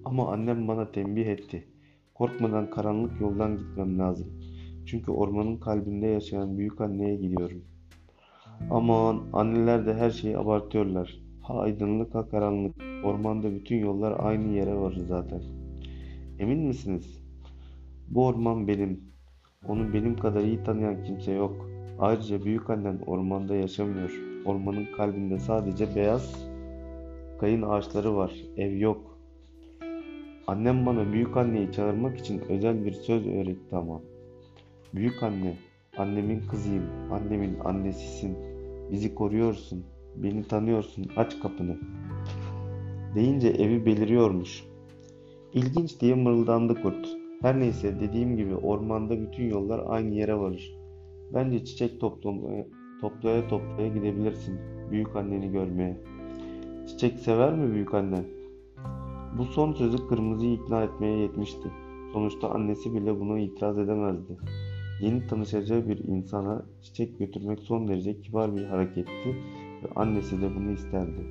Ama 0.04 0.32
annem 0.32 0.68
bana 0.68 0.92
tembih 0.92 1.26
etti. 1.26 1.68
Korkmadan 2.14 2.70
karanlık 2.70 3.20
yoldan 3.20 3.56
gitmem 3.56 3.98
lazım. 3.98 4.28
Çünkü 4.86 5.10
ormanın 5.10 5.56
kalbinde 5.56 6.06
yaşayan 6.06 6.58
büyük 6.58 6.80
anneye 6.80 7.16
gidiyorum. 7.16 7.64
Aman 8.70 9.22
anneler 9.32 9.86
de 9.86 9.94
her 9.94 10.10
şeyi 10.10 10.38
abartıyorlar. 10.38 11.19
Ha 11.42 11.58
aydınlık 11.58 12.14
ha 12.14 12.28
karanlık. 12.28 12.76
Ormanda 13.04 13.54
bütün 13.54 13.76
yollar 13.76 14.16
aynı 14.18 14.52
yere 14.52 14.74
varır 14.74 15.00
zaten. 15.08 15.42
Emin 16.38 16.60
misiniz? 16.60 17.22
Bu 18.08 18.26
orman 18.26 18.68
benim. 18.68 19.00
Onu 19.68 19.94
benim 19.94 20.16
kadar 20.16 20.40
iyi 20.40 20.64
tanıyan 20.64 21.04
kimse 21.04 21.32
yok. 21.32 21.66
Ayrıca 21.98 22.44
büyük 22.44 22.70
annen 22.70 22.98
ormanda 23.06 23.54
yaşamıyor. 23.54 24.10
Ormanın 24.44 24.86
kalbinde 24.96 25.38
sadece 25.38 25.94
beyaz 25.96 26.50
kayın 27.40 27.62
ağaçları 27.62 28.16
var. 28.16 28.32
Ev 28.56 28.76
yok. 28.76 29.18
Annem 30.46 30.86
bana 30.86 31.12
büyük 31.12 31.36
anneyi 31.36 31.72
çağırmak 31.72 32.18
için 32.18 32.40
özel 32.48 32.84
bir 32.84 32.92
söz 32.92 33.26
öğretti 33.26 33.76
ama. 33.76 34.00
Büyük 34.94 35.22
anne, 35.22 35.56
annemin 35.96 36.40
kızıyım, 36.50 36.84
annemin 37.12 37.58
annesisin. 37.64 38.36
Bizi 38.90 39.14
koruyorsun, 39.14 39.84
beni 40.16 40.44
tanıyorsun, 40.44 41.06
aç 41.16 41.40
kapını. 41.40 41.76
Deyince 43.14 43.48
evi 43.48 43.86
beliriyormuş. 43.86 44.64
İlginç 45.54 46.00
diye 46.00 46.14
mırıldandı 46.14 46.82
kurt. 46.82 47.08
Her 47.42 47.60
neyse 47.60 48.00
dediğim 48.00 48.36
gibi 48.36 48.54
ormanda 48.54 49.20
bütün 49.20 49.50
yollar 49.50 49.82
aynı 49.86 50.14
yere 50.14 50.38
varır. 50.38 50.74
Bence 51.34 51.64
çiçek 51.64 52.00
toplamaya, 52.00 52.66
toplaya 53.00 53.48
toplaya 53.48 53.88
gidebilirsin 53.88 54.58
büyük 54.90 55.16
anneni 55.16 55.52
görmeye. 55.52 55.96
Çiçek 56.88 57.18
sever 57.18 57.54
mi 57.54 57.74
büyük 57.74 57.94
annen? 57.94 58.24
Bu 59.38 59.44
son 59.44 59.72
sözü 59.72 60.08
Kırmızı'yı 60.08 60.52
ikna 60.52 60.82
etmeye 60.82 61.18
yetmişti. 61.18 61.68
Sonuçta 62.12 62.50
annesi 62.50 62.94
bile 62.94 63.20
buna 63.20 63.38
itiraz 63.38 63.78
edemezdi. 63.78 64.36
Yeni 65.00 65.26
tanışacağı 65.26 65.88
bir 65.88 65.98
insana 65.98 66.66
çiçek 66.82 67.18
götürmek 67.18 67.60
son 67.60 67.88
derece 67.88 68.20
kibar 68.20 68.56
bir 68.56 68.64
hareketti 68.64 69.36
ve 69.82 69.88
annesi 69.96 70.42
de 70.42 70.56
bunu 70.56 70.70
isterdi. 70.70 71.26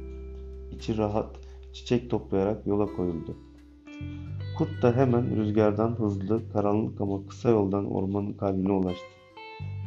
İçi 0.71 0.97
rahat, 0.97 1.39
çiçek 1.73 2.09
toplayarak 2.09 2.67
yola 2.67 2.85
koyuldu. 2.85 3.37
Kurt 4.57 4.81
da 4.81 4.95
hemen 4.95 5.35
rüzgardan 5.35 5.91
hızlı, 5.91 6.51
karanlık 6.53 7.01
ama 7.01 7.27
kısa 7.27 7.49
yoldan 7.49 7.91
ormanın 7.91 8.33
kalbine 8.33 8.71
ulaştı. 8.71 9.05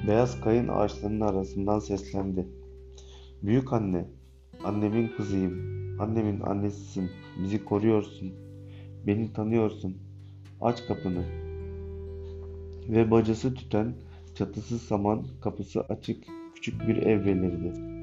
Beyaz 0.07 0.41
kayın 0.41 0.69
ağaçlarının 0.69 1.21
arasından 1.21 1.79
seslendi. 1.79 2.47
Büyük 3.43 3.73
anne, 3.73 4.05
annemin 4.65 5.09
kızıyım, 5.17 5.53
annemin 6.01 6.41
annesisin, 6.41 7.11
bizi 7.43 7.65
koruyorsun, 7.65 8.33
beni 9.07 9.33
tanıyorsun, 9.33 9.97
aç 10.61 10.87
kapını. 10.87 11.25
Ve 12.89 13.11
bacası 13.11 13.55
tüten, 13.55 13.95
çatısı 14.35 14.79
saman, 14.79 15.23
kapısı 15.41 15.81
açık, 15.81 16.25
küçük 16.55 16.89
bir 16.89 16.97
ev 16.97 17.27
belirdi. 17.27 18.02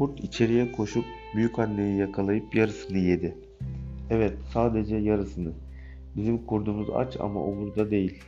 Kurt 0.00 0.20
içeriye 0.20 0.72
koşup 0.72 1.04
büyük 1.34 1.58
anneyi 1.58 1.98
yakalayıp 1.98 2.54
yarısını 2.54 2.98
yedi. 2.98 3.36
Evet, 4.10 4.32
sadece 4.52 4.96
yarısını. 4.96 5.52
Bizim 6.16 6.46
kurdumuz 6.46 6.90
aç 6.90 7.16
ama 7.20 7.44
o 7.44 7.56
burada 7.56 7.90
değil. 7.90 8.22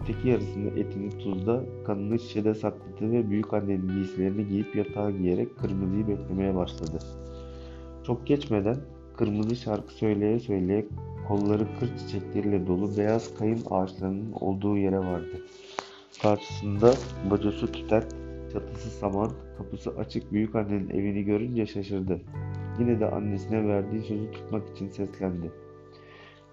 Öteki 0.00 0.28
yarısını 0.28 0.80
etini 0.80 1.10
tuzda, 1.18 1.62
kanını 1.86 2.18
şişede 2.18 2.54
sakladı 2.54 3.12
ve 3.12 3.30
büyük 3.30 3.54
annenin 3.54 3.88
giysilerini 3.88 4.48
giyip 4.48 4.76
yatağa 4.76 5.10
giyerek 5.10 5.58
kırmızıyı 5.58 6.08
beklemeye 6.08 6.54
başladı. 6.54 6.98
Çok 8.06 8.26
geçmeden 8.26 8.76
kırmızı 9.16 9.56
şarkı 9.56 9.94
söyleye 9.94 10.40
söyleye 10.40 10.86
kolları 11.28 11.66
kır 11.80 11.98
çiçekleriyle 11.98 12.66
dolu 12.66 12.96
beyaz 12.96 13.34
kayın 13.38 13.60
ağaçlarının 13.70 14.32
olduğu 14.32 14.76
yere 14.76 14.98
vardı. 14.98 15.42
Karşısında 16.22 16.94
bacası 17.30 17.72
tüten, 17.72 18.02
çatısı 18.54 18.90
saman, 18.90 19.30
kapısı 19.58 19.90
açık 19.98 20.32
büyük 20.32 20.54
annenin 20.54 20.88
evini 20.88 21.24
görünce 21.24 21.66
şaşırdı. 21.66 22.20
Yine 22.78 23.00
de 23.00 23.10
annesine 23.10 23.68
verdiği 23.68 24.02
sözü 24.02 24.30
tutmak 24.30 24.68
için 24.68 24.88
seslendi. 24.88 25.52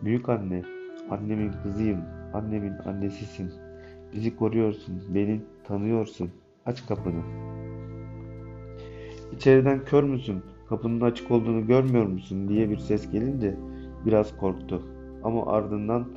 Büyük 0.01 0.29
anne, 0.29 0.63
annemin 1.09 1.51
kızıyım, 1.63 1.99
annemin 2.33 2.73
annesisin. 2.85 3.51
Bizi 4.13 4.35
koruyorsun, 4.35 5.03
beni 5.09 5.41
tanıyorsun. 5.63 6.29
Aç 6.65 6.87
kapını. 6.87 7.21
İçeriden 9.35 9.85
kör 9.85 10.03
müsün, 10.03 10.41
kapının 10.69 11.01
açık 11.01 11.31
olduğunu 11.31 11.67
görmüyor 11.67 12.05
musun 12.05 12.47
diye 12.49 12.69
bir 12.69 12.77
ses 12.77 13.11
gelince 13.11 13.55
biraz 14.05 14.37
korktu. 14.37 14.81
Ama 15.23 15.45
ardından 15.45 16.07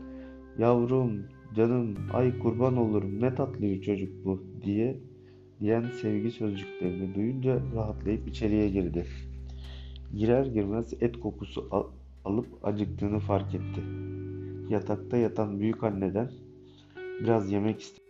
yavrum, 0.59 1.22
canım, 1.55 1.97
ay 2.12 2.39
kurban 2.39 2.76
olurum 2.76 3.20
ne 3.20 3.35
tatlı 3.35 3.61
bir 3.61 3.82
çocuk 3.82 4.24
bu 4.24 4.43
diye 4.62 5.01
diyen 5.65 5.91
sevgi 6.03 6.31
sözcüklerini 6.31 7.15
duyunca 7.15 7.61
rahatlayıp 7.75 8.29
içeriye 8.29 8.69
girdi. 8.69 9.07
Girer 10.17 10.47
girmez 10.47 10.93
et 11.01 11.21
kokusu 11.21 11.69
al- 11.71 11.91
alıp 12.25 12.47
acıktığını 12.62 13.19
fark 13.19 13.55
etti. 13.55 13.81
Yatakta 14.69 15.17
yatan 15.17 15.61
büyük 15.61 15.85
anneden 15.85 16.31
biraz 17.21 17.53
yemek 17.53 17.81
istedi. 17.81 18.04